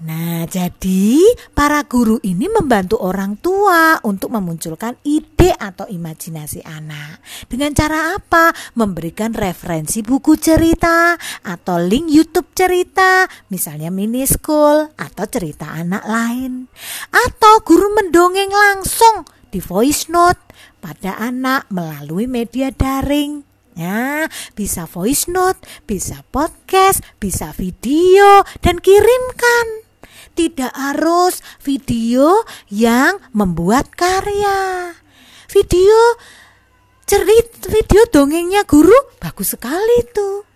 Nah, 0.00 0.48
jadi 0.48 1.20
para 1.52 1.84
guru 1.84 2.16
ini 2.24 2.48
membantu 2.48 2.96
orang 3.04 3.36
tua 3.36 4.00
untuk 4.00 4.32
memunculkan 4.32 4.96
ide 5.04 5.52
atau 5.52 5.84
imajinasi 5.84 6.64
anak. 6.64 7.20
Dengan 7.44 7.76
cara 7.76 8.16
apa? 8.16 8.48
Memberikan 8.80 9.36
referensi 9.36 10.00
buku 10.00 10.40
cerita 10.40 11.20
atau 11.44 11.76
link 11.76 12.08
YouTube 12.08 12.48
cerita, 12.56 13.28
misalnya 13.52 13.92
mini 13.92 14.24
school 14.24 14.88
atau 14.96 15.24
cerita 15.28 15.68
anak 15.68 16.08
lain. 16.08 16.64
Atau 17.12 17.60
guru 17.68 17.92
mendongeng 17.92 18.48
langsung 18.48 19.28
di 19.52 19.60
voice 19.60 20.08
note 20.08 20.40
pada 20.80 21.20
anak 21.20 21.68
melalui 21.68 22.24
media 22.24 22.72
daring. 22.72 23.44
Ya, 23.76 24.32
bisa 24.56 24.88
voice 24.88 25.28
note, 25.28 25.60
bisa 25.84 26.24
podcast, 26.32 27.04
bisa 27.20 27.52
video 27.52 28.48
dan 28.64 28.80
kirimkan. 28.80 29.89
Tidak 30.40 30.72
harus 30.72 31.44
video 31.60 32.48
yang 32.72 33.20
membuat 33.36 33.92
karya. 33.92 34.88
Video 35.52 36.16
cerit 37.04 37.60
video 37.68 38.08
dongengnya 38.08 38.64
guru 38.64 38.96
bagus 39.20 39.52
sekali 39.52 40.00
itu. 40.00 40.48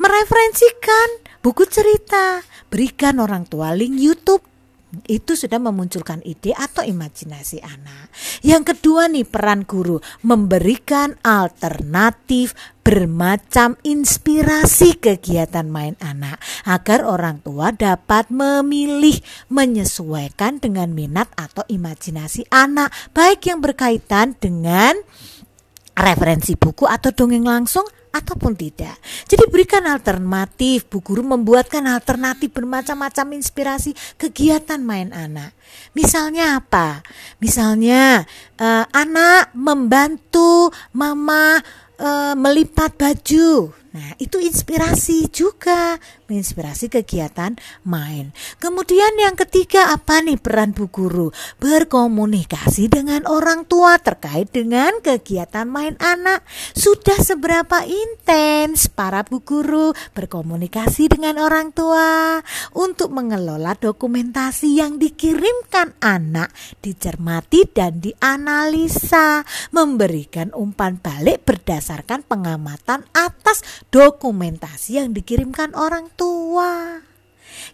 Mereferensikan 0.00 1.20
buku 1.44 1.68
cerita, 1.68 2.40
berikan 2.72 3.20
orang 3.20 3.44
tua 3.44 3.76
link 3.76 4.00
YouTube 4.00 4.40
itu 5.06 5.38
sudah 5.38 5.62
memunculkan 5.62 6.18
ide 6.26 6.50
atau 6.54 6.82
imajinasi 6.82 7.62
anak. 7.62 8.10
Yang 8.42 8.74
kedua 8.74 9.06
nih 9.06 9.26
peran 9.26 9.62
guru 9.62 10.02
memberikan 10.26 11.14
alternatif 11.22 12.58
bermacam 12.80 13.78
inspirasi 13.86 14.98
kegiatan 14.98 15.68
main 15.68 15.94
anak 16.02 16.42
agar 16.66 17.06
orang 17.06 17.38
tua 17.44 17.70
dapat 17.70 18.32
memilih 18.34 19.20
menyesuaikan 19.52 20.58
dengan 20.58 20.90
minat 20.90 21.30
atau 21.38 21.62
imajinasi 21.70 22.50
anak 22.50 22.90
baik 23.14 23.46
yang 23.46 23.62
berkaitan 23.62 24.34
dengan 24.42 24.98
referensi 25.94 26.56
buku 26.56 26.88
atau 26.88 27.12
dongeng 27.14 27.46
langsung 27.46 27.84
ataupun 28.10 28.58
tidak. 28.58 28.98
Jadi 29.26 29.46
berikan 29.50 29.86
alternatif, 29.86 30.86
Bu 30.90 30.98
Guru 31.02 31.22
membuatkan 31.22 31.86
alternatif 31.86 32.50
bermacam-macam 32.50 33.38
inspirasi 33.38 33.94
kegiatan 34.18 34.82
main 34.82 35.14
anak. 35.14 35.54
Misalnya 35.94 36.58
apa? 36.58 37.06
Misalnya 37.38 38.26
uh, 38.58 38.84
anak 38.90 39.54
membantu 39.54 40.74
mama 40.90 41.62
uh, 41.98 42.34
melipat 42.34 42.98
baju. 42.98 43.70
Nah, 43.90 44.14
itu 44.22 44.38
inspirasi 44.38 45.34
juga, 45.34 45.98
menginspirasi 46.30 46.86
kegiatan 46.86 47.58
main. 47.82 48.30
Kemudian 48.62 49.18
yang 49.18 49.34
ketiga 49.34 49.90
apa 49.90 50.22
nih 50.22 50.38
peran 50.38 50.70
bu 50.70 50.86
guru? 50.86 51.34
Berkomunikasi 51.58 52.86
dengan 52.86 53.26
orang 53.26 53.66
tua 53.66 53.98
terkait 53.98 54.54
dengan 54.54 54.94
kegiatan 55.02 55.66
main 55.66 55.98
anak. 55.98 56.46
Sudah 56.70 57.18
seberapa 57.18 57.82
intens 57.82 58.86
para 58.86 59.26
bu 59.26 59.42
guru 59.42 59.90
berkomunikasi 60.14 61.10
dengan 61.10 61.42
orang 61.42 61.74
tua 61.74 62.38
untuk 62.78 63.10
mengelola 63.10 63.74
dokumentasi 63.74 64.78
yang 64.78 65.02
dikirimkan 65.02 65.98
anak, 65.98 66.54
dicermati 66.78 67.66
dan 67.74 67.98
dianalisa, 67.98 69.42
memberikan 69.74 70.54
umpan 70.54 71.02
balik 71.02 71.42
berdasarkan 71.42 72.22
pengamatan 72.22 73.02
atas 73.18 73.79
dokumentasi 73.88 75.00
yang 75.00 75.16
dikirimkan 75.16 75.72
orang 75.72 76.12
tua. 76.12 77.00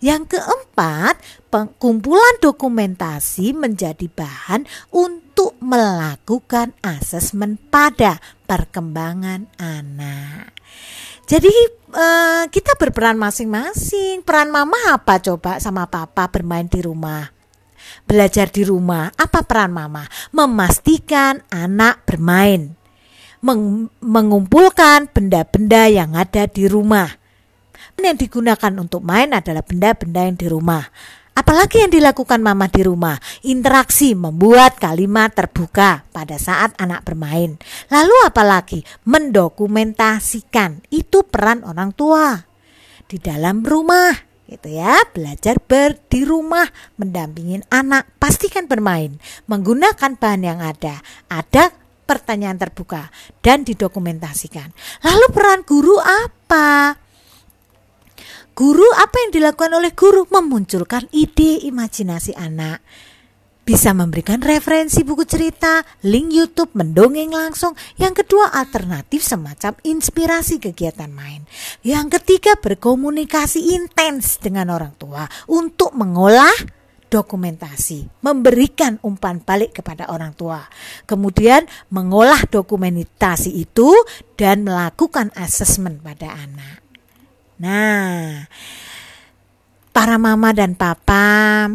Yang 0.01 0.38
keempat, 0.38 1.21
pengumpulan 1.49 2.37
dokumentasi 2.40 3.57
menjadi 3.57 4.07
bahan 4.09 4.69
untuk 4.92 5.57
melakukan 5.61 6.77
asesmen 6.85 7.57
pada 7.71 8.21
perkembangan 8.45 9.49
anak. 9.61 10.53
Jadi 11.27 11.51
eh, 11.90 12.45
kita 12.47 12.79
berperan 12.79 13.19
masing-masing. 13.19 14.23
Peran 14.23 14.55
mama 14.55 14.79
apa 14.95 15.19
coba 15.19 15.59
sama 15.59 15.90
papa 15.90 16.31
bermain 16.31 16.71
di 16.71 16.81
rumah? 16.81 17.27
Belajar 18.07 18.47
di 18.53 18.62
rumah. 18.62 19.11
Apa 19.19 19.42
peran 19.42 19.75
mama? 19.75 20.07
Memastikan 20.31 21.42
anak 21.51 22.07
bermain 22.07 22.86
meng 23.46 23.87
mengumpulkan 24.02 25.06
benda-benda 25.14 25.87
yang 25.87 26.18
ada 26.18 26.50
di 26.50 26.66
rumah. 26.66 27.06
Yang 27.94 28.26
digunakan 28.26 28.72
untuk 28.82 29.06
main 29.06 29.30
adalah 29.30 29.62
benda-benda 29.62 30.26
yang 30.26 30.37
di 30.37 30.50
rumah. 30.50 30.82
Apalagi 31.37 31.85
yang 31.85 31.92
dilakukan 31.92 32.40
mama 32.40 32.64
di 32.66 32.80
rumah, 32.80 33.20
interaksi 33.44 34.16
membuat 34.16 34.80
kalimat 34.80 35.37
terbuka 35.37 36.09
pada 36.09 36.40
saat 36.40 36.72
anak 36.80 37.04
bermain. 37.04 37.61
Lalu 37.92 38.16
apalagi 38.24 38.80
mendokumentasikan, 39.04 40.88
itu 40.88 41.28
peran 41.28 41.61
orang 41.61 41.92
tua. 41.92 42.40
Di 43.04 43.20
dalam 43.20 43.61
rumah, 43.61 44.16
gitu 44.48 44.80
ya, 44.80 44.96
belajar 45.12 45.61
ber 45.61 46.00
di 46.09 46.24
rumah, 46.24 46.72
mendampingin 46.96 47.68
anak, 47.68 48.09
pastikan 48.16 48.64
bermain, 48.64 49.20
menggunakan 49.44 50.16
bahan 50.16 50.40
yang 50.40 50.64
ada. 50.64 51.04
Ada 51.28 51.86
pertanyaan 52.07 52.57
terbuka 52.57 53.11
dan 53.42 53.66
didokumentasikan. 53.66 54.71
Lalu 55.03 55.27
peran 55.35 55.61
guru 55.66 55.99
apa? 55.99 56.95
Guru 58.57 58.88
apa 58.97 59.16
yang 59.27 59.31
dilakukan 59.37 59.75
oleh 59.77 59.92
guru? 59.92 60.25
Memunculkan 60.33 61.05
ide 61.12 61.61
imajinasi 61.69 62.33
anak. 62.33 62.81
Bisa 63.66 63.90
memberikan 63.90 64.38
referensi 64.38 65.03
buku 65.03 65.27
cerita, 65.27 65.83
link 66.07 66.31
YouTube, 66.31 66.71
mendongeng 66.79 67.35
langsung. 67.35 67.75
Yang 67.99 68.23
kedua 68.23 68.55
alternatif 68.55 69.27
semacam 69.27 69.75
inspirasi 69.83 70.62
kegiatan 70.62 71.11
main. 71.11 71.42
Yang 71.83 72.23
ketiga 72.23 72.55
berkomunikasi 72.62 73.75
intens 73.75 74.38
dengan 74.38 74.71
orang 74.71 74.95
tua 74.95 75.27
untuk 75.51 75.99
mengolah 75.99 76.55
dokumentasi, 77.09 78.23
memberikan 78.23 78.99
umpan 79.03 79.40
balik 79.40 79.81
kepada 79.81 80.11
orang 80.11 80.35
tua, 80.35 80.66
kemudian 81.09 81.64
mengolah 81.88 82.45
dokumentasi 82.47 83.51
itu 83.57 83.90
dan 84.37 84.66
melakukan 84.66 85.33
asesmen 85.35 86.03
pada 86.03 86.35
anak. 86.35 86.83
Nah, 87.57 88.45
para 89.97 90.21
mama 90.21 90.53
dan 90.53 90.77
papa, 90.77 91.66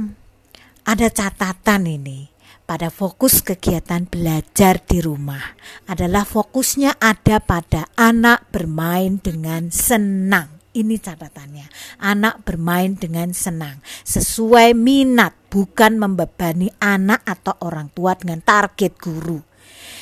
ada 0.86 1.08
catatan 1.10 1.90
ini 1.90 2.30
pada 2.72 2.88
fokus 2.88 3.44
kegiatan 3.44 4.08
belajar 4.08 4.80
di 4.80 5.04
rumah 5.04 5.44
adalah 5.92 6.24
fokusnya 6.24 7.04
ada 7.04 7.44
pada 7.44 7.90
anak 8.00 8.48
bermain 8.54 9.20
dengan 9.20 9.68
senang. 9.74 10.61
Ini 10.72 10.96
catatannya. 11.04 11.68
Anak 12.00 12.48
bermain 12.48 12.96
dengan 12.96 13.36
senang, 13.36 13.84
sesuai 14.08 14.72
minat, 14.72 15.36
bukan 15.52 16.00
membebani 16.00 16.72
anak 16.80 17.28
atau 17.28 17.60
orang 17.60 17.92
tua 17.92 18.16
dengan 18.16 18.40
target 18.40 18.96
guru. 18.96 19.44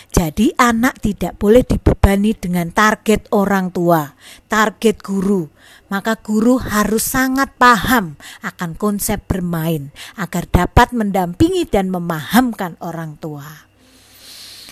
Jadi 0.09 0.53
anak 0.57 1.01
tidak 1.05 1.37
boleh 1.37 1.61
dibebani 1.61 2.33
dengan 2.33 2.73
target 2.73 3.29
orang 3.29 3.69
tua, 3.69 4.13
target 4.49 5.01
guru. 5.05 5.49
Maka 5.89 6.17
guru 6.21 6.61
harus 6.61 7.01
sangat 7.01 7.53
paham 7.57 8.17
akan 8.45 8.77
konsep 8.77 9.25
bermain 9.25 9.89
agar 10.17 10.45
dapat 10.49 10.93
mendampingi 10.93 11.65
dan 11.65 11.89
memahamkan 11.93 12.77
orang 12.81 13.17
tua. 13.17 13.68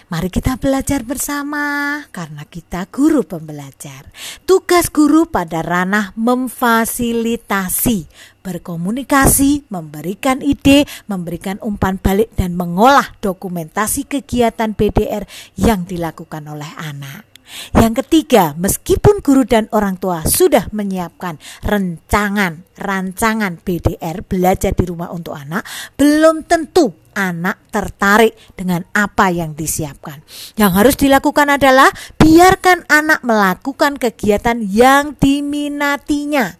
Mari 0.08 0.32
kita 0.32 0.56
belajar 0.56 1.04
bersama 1.04 2.00
karena 2.15 2.48
kita 2.48 2.88
guru 2.88 3.28
pembelajar. 3.28 4.08
Tugas 4.48 4.88
guru 4.88 5.28
pada 5.28 5.60
ranah 5.60 6.15
memfasilitasi, 6.15 8.08
berkomunikasi, 8.39 9.67
memberikan 9.67 10.39
ide, 10.39 10.88
memberikan 11.12 11.60
umpan 11.60 12.00
balik 12.00 12.32
dan 12.39 12.56
mengolah 12.56 13.20
dokumentasi 13.20 14.08
kegiatan 14.08 14.80
BDR 14.80 15.28
yang 15.60 15.84
dilakukan 15.84 16.56
oleh 16.56 16.72
anak. 16.80 17.28
Yang 17.76 18.08
ketiga, 18.08 18.56
meskipun 18.56 19.20
guru 19.20 19.43
dan 19.43 19.67
orang 19.76 20.00
tua 20.00 20.24
sudah 20.24 20.72
menyiapkan 20.72 21.36
rencangan 21.67 22.63
rancangan 22.80 23.60
BDR 23.60 24.24
belajar 24.24 24.72
di 24.72 24.88
rumah 24.88 25.12
untuk 25.12 25.36
anak, 25.36 25.67
belum 26.00 26.48
tentu 26.48 27.07
anak 27.17 27.58
tertarik 27.73 28.38
dengan 28.53 28.86
apa 28.93 29.34
yang 29.34 29.58
disiapkan. 29.58 30.21
Yang 30.53 30.71
harus 30.77 30.95
dilakukan 31.01 31.58
adalah 31.58 31.89
biarkan 32.21 32.86
anak 32.86 33.25
melakukan 33.25 33.97
kegiatan 33.97 34.62
yang 34.62 35.17
diminatinya. 35.17 36.53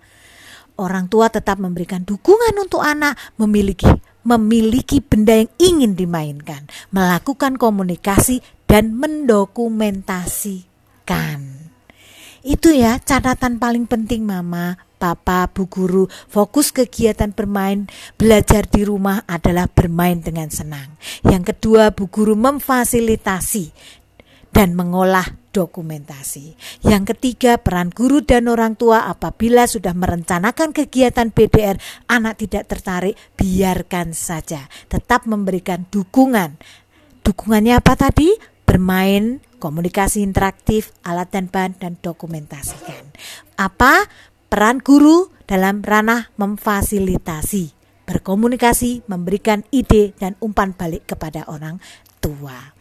Orang 0.78 1.10
tua 1.14 1.30
tetap 1.30 1.62
memberikan 1.62 2.02
dukungan 2.02 2.58
untuk 2.58 2.82
anak 2.82 3.14
memiliki 3.38 3.90
memiliki 4.28 5.00
benda 5.00 5.40
yang 5.40 5.48
ingin 5.56 5.96
dimainkan, 5.96 6.68
melakukan 6.92 7.56
komunikasi 7.56 8.44
dan 8.68 8.92
mendokumentasikan. 9.00 11.40
Itu 12.44 12.76
ya 12.76 13.00
catatan 13.00 13.56
paling 13.56 13.88
penting 13.88 14.28
mama 14.28 14.76
Papa, 14.98 15.48
Bu 15.54 15.70
Guru, 15.70 16.10
fokus 16.10 16.74
kegiatan 16.74 17.32
bermain 17.32 17.86
belajar 18.18 18.66
di 18.66 18.82
rumah 18.82 19.24
adalah 19.30 19.70
bermain 19.70 20.20
dengan 20.20 20.50
senang. 20.50 20.98
Yang 21.22 21.54
kedua, 21.56 21.94
Bu 21.94 22.10
Guru 22.10 22.34
memfasilitasi 22.34 23.72
dan 24.50 24.74
mengolah 24.74 25.38
dokumentasi. 25.54 26.58
Yang 26.82 27.14
ketiga, 27.14 27.62
peran 27.62 27.94
guru 27.94 28.26
dan 28.26 28.50
orang 28.50 28.74
tua 28.74 29.06
apabila 29.06 29.70
sudah 29.70 29.94
merencanakan 29.94 30.74
kegiatan 30.74 31.30
BDR, 31.30 31.78
anak 32.10 32.42
tidak 32.42 32.66
tertarik, 32.66 33.14
biarkan 33.38 34.18
saja. 34.18 34.66
Tetap 34.90 35.30
memberikan 35.30 35.86
dukungan 35.90 36.58
Dukungannya 37.28 37.76
apa 37.76 38.00
tadi? 38.00 38.32
Bermain, 38.64 39.44
komunikasi 39.60 40.24
interaktif, 40.24 40.96
alat 41.04 41.28
dan 41.28 41.52
bahan, 41.52 41.76
dan 41.76 42.00
dokumentasikan. 42.00 43.04
Apa 43.60 44.08
peran 44.48 44.80
guru 44.84 45.32
dalam 45.48 45.84
ranah 45.84 46.32
memfasilitasi? 46.36 47.78
berkomunikasi, 48.08 49.04
memberikan 49.12 49.68
ide 49.68 50.16
dan 50.16 50.40
umpan 50.40 50.72
balik 50.72 51.04
kepada 51.12 51.44
orang 51.52 51.84
tua. 52.18 52.74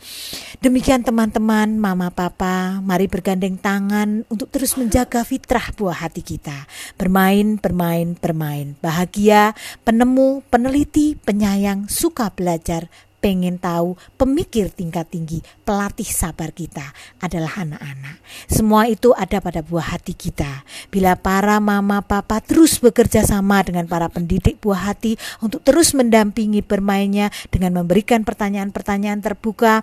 Demikian 0.64 1.05
teman-teman, 1.05 1.77
mama 1.77 2.09
papa, 2.09 2.81
mari 2.81 3.05
bergandeng 3.05 3.61
tangan 3.61 4.25
untuk 4.33 4.49
terus 4.49 4.79
menjaga 4.81 5.27
fitrah 5.27 5.75
buah 5.77 6.09
hati 6.09 6.25
kita. 6.25 6.64
Bermain, 6.97 7.61
bermain, 7.61 8.17
bermain. 8.17 8.79
Bahagia, 8.81 9.53
penemu, 9.85 10.41
peneliti, 10.49 11.19
penyayang, 11.21 11.91
suka 11.91 12.33
belajar, 12.33 12.89
pengen 13.27 13.59
tahu, 13.59 13.99
pemikir 14.14 14.70
tingkat 14.70 15.11
tinggi, 15.11 15.43
pelatih 15.66 16.07
sabar 16.07 16.55
kita 16.55 16.95
adalah 17.18 17.59
anak-anak. 17.59 18.22
Semua 18.47 18.87
itu 18.87 19.11
ada 19.18 19.43
pada 19.43 19.66
buah 19.66 19.99
hati 19.99 20.14
kita. 20.14 20.62
Bila 20.95 21.18
para 21.18 21.59
mama 21.59 22.07
papa 22.07 22.39
terus 22.39 22.79
bekerja 22.79 23.27
sama 23.27 23.66
dengan 23.66 23.91
para 23.91 24.07
pendidik 24.07 24.62
buah 24.62 24.95
hati 24.95 25.18
untuk 25.43 25.66
terus 25.66 25.91
mendampingi 25.91 26.62
bermainnya 26.62 27.35
dengan 27.51 27.83
memberikan 27.83 28.22
pertanyaan-pertanyaan 28.22 29.18
terbuka 29.18 29.83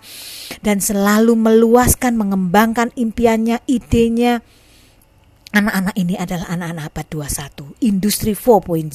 dan 0.64 0.80
selalu 0.80 1.36
meluaskan, 1.36 2.16
mengembangkan 2.16 2.96
impiannya, 2.96 3.60
idenya, 3.68 4.40
Anak-anak 5.54 5.94
ini 6.02 6.18
adalah 6.18 6.50
anak-anak 6.50 6.86
abad 6.90 7.08
21, 7.14 7.78
industri 7.86 8.34
4.0. 8.34 8.90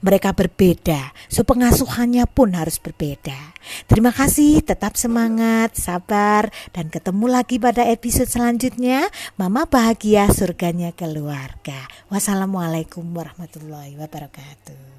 Mereka 0.00 0.32
berbeda, 0.32 1.12
so 1.28 1.44
pengasuhannya 1.44 2.24
pun 2.24 2.56
harus 2.56 2.80
berbeda. 2.80 3.52
Terima 3.84 4.08
kasih, 4.08 4.64
tetap 4.64 4.96
semangat, 4.96 5.76
sabar, 5.76 6.48
dan 6.72 6.88
ketemu 6.88 7.28
lagi 7.28 7.60
pada 7.60 7.84
episode 7.84 8.32
selanjutnya. 8.32 9.12
Mama 9.36 9.68
bahagia 9.68 10.24
surganya 10.32 10.88
keluarga. 10.96 11.84
Wassalamualaikum 12.08 13.04
warahmatullahi 13.12 14.00
wabarakatuh. 14.00 14.93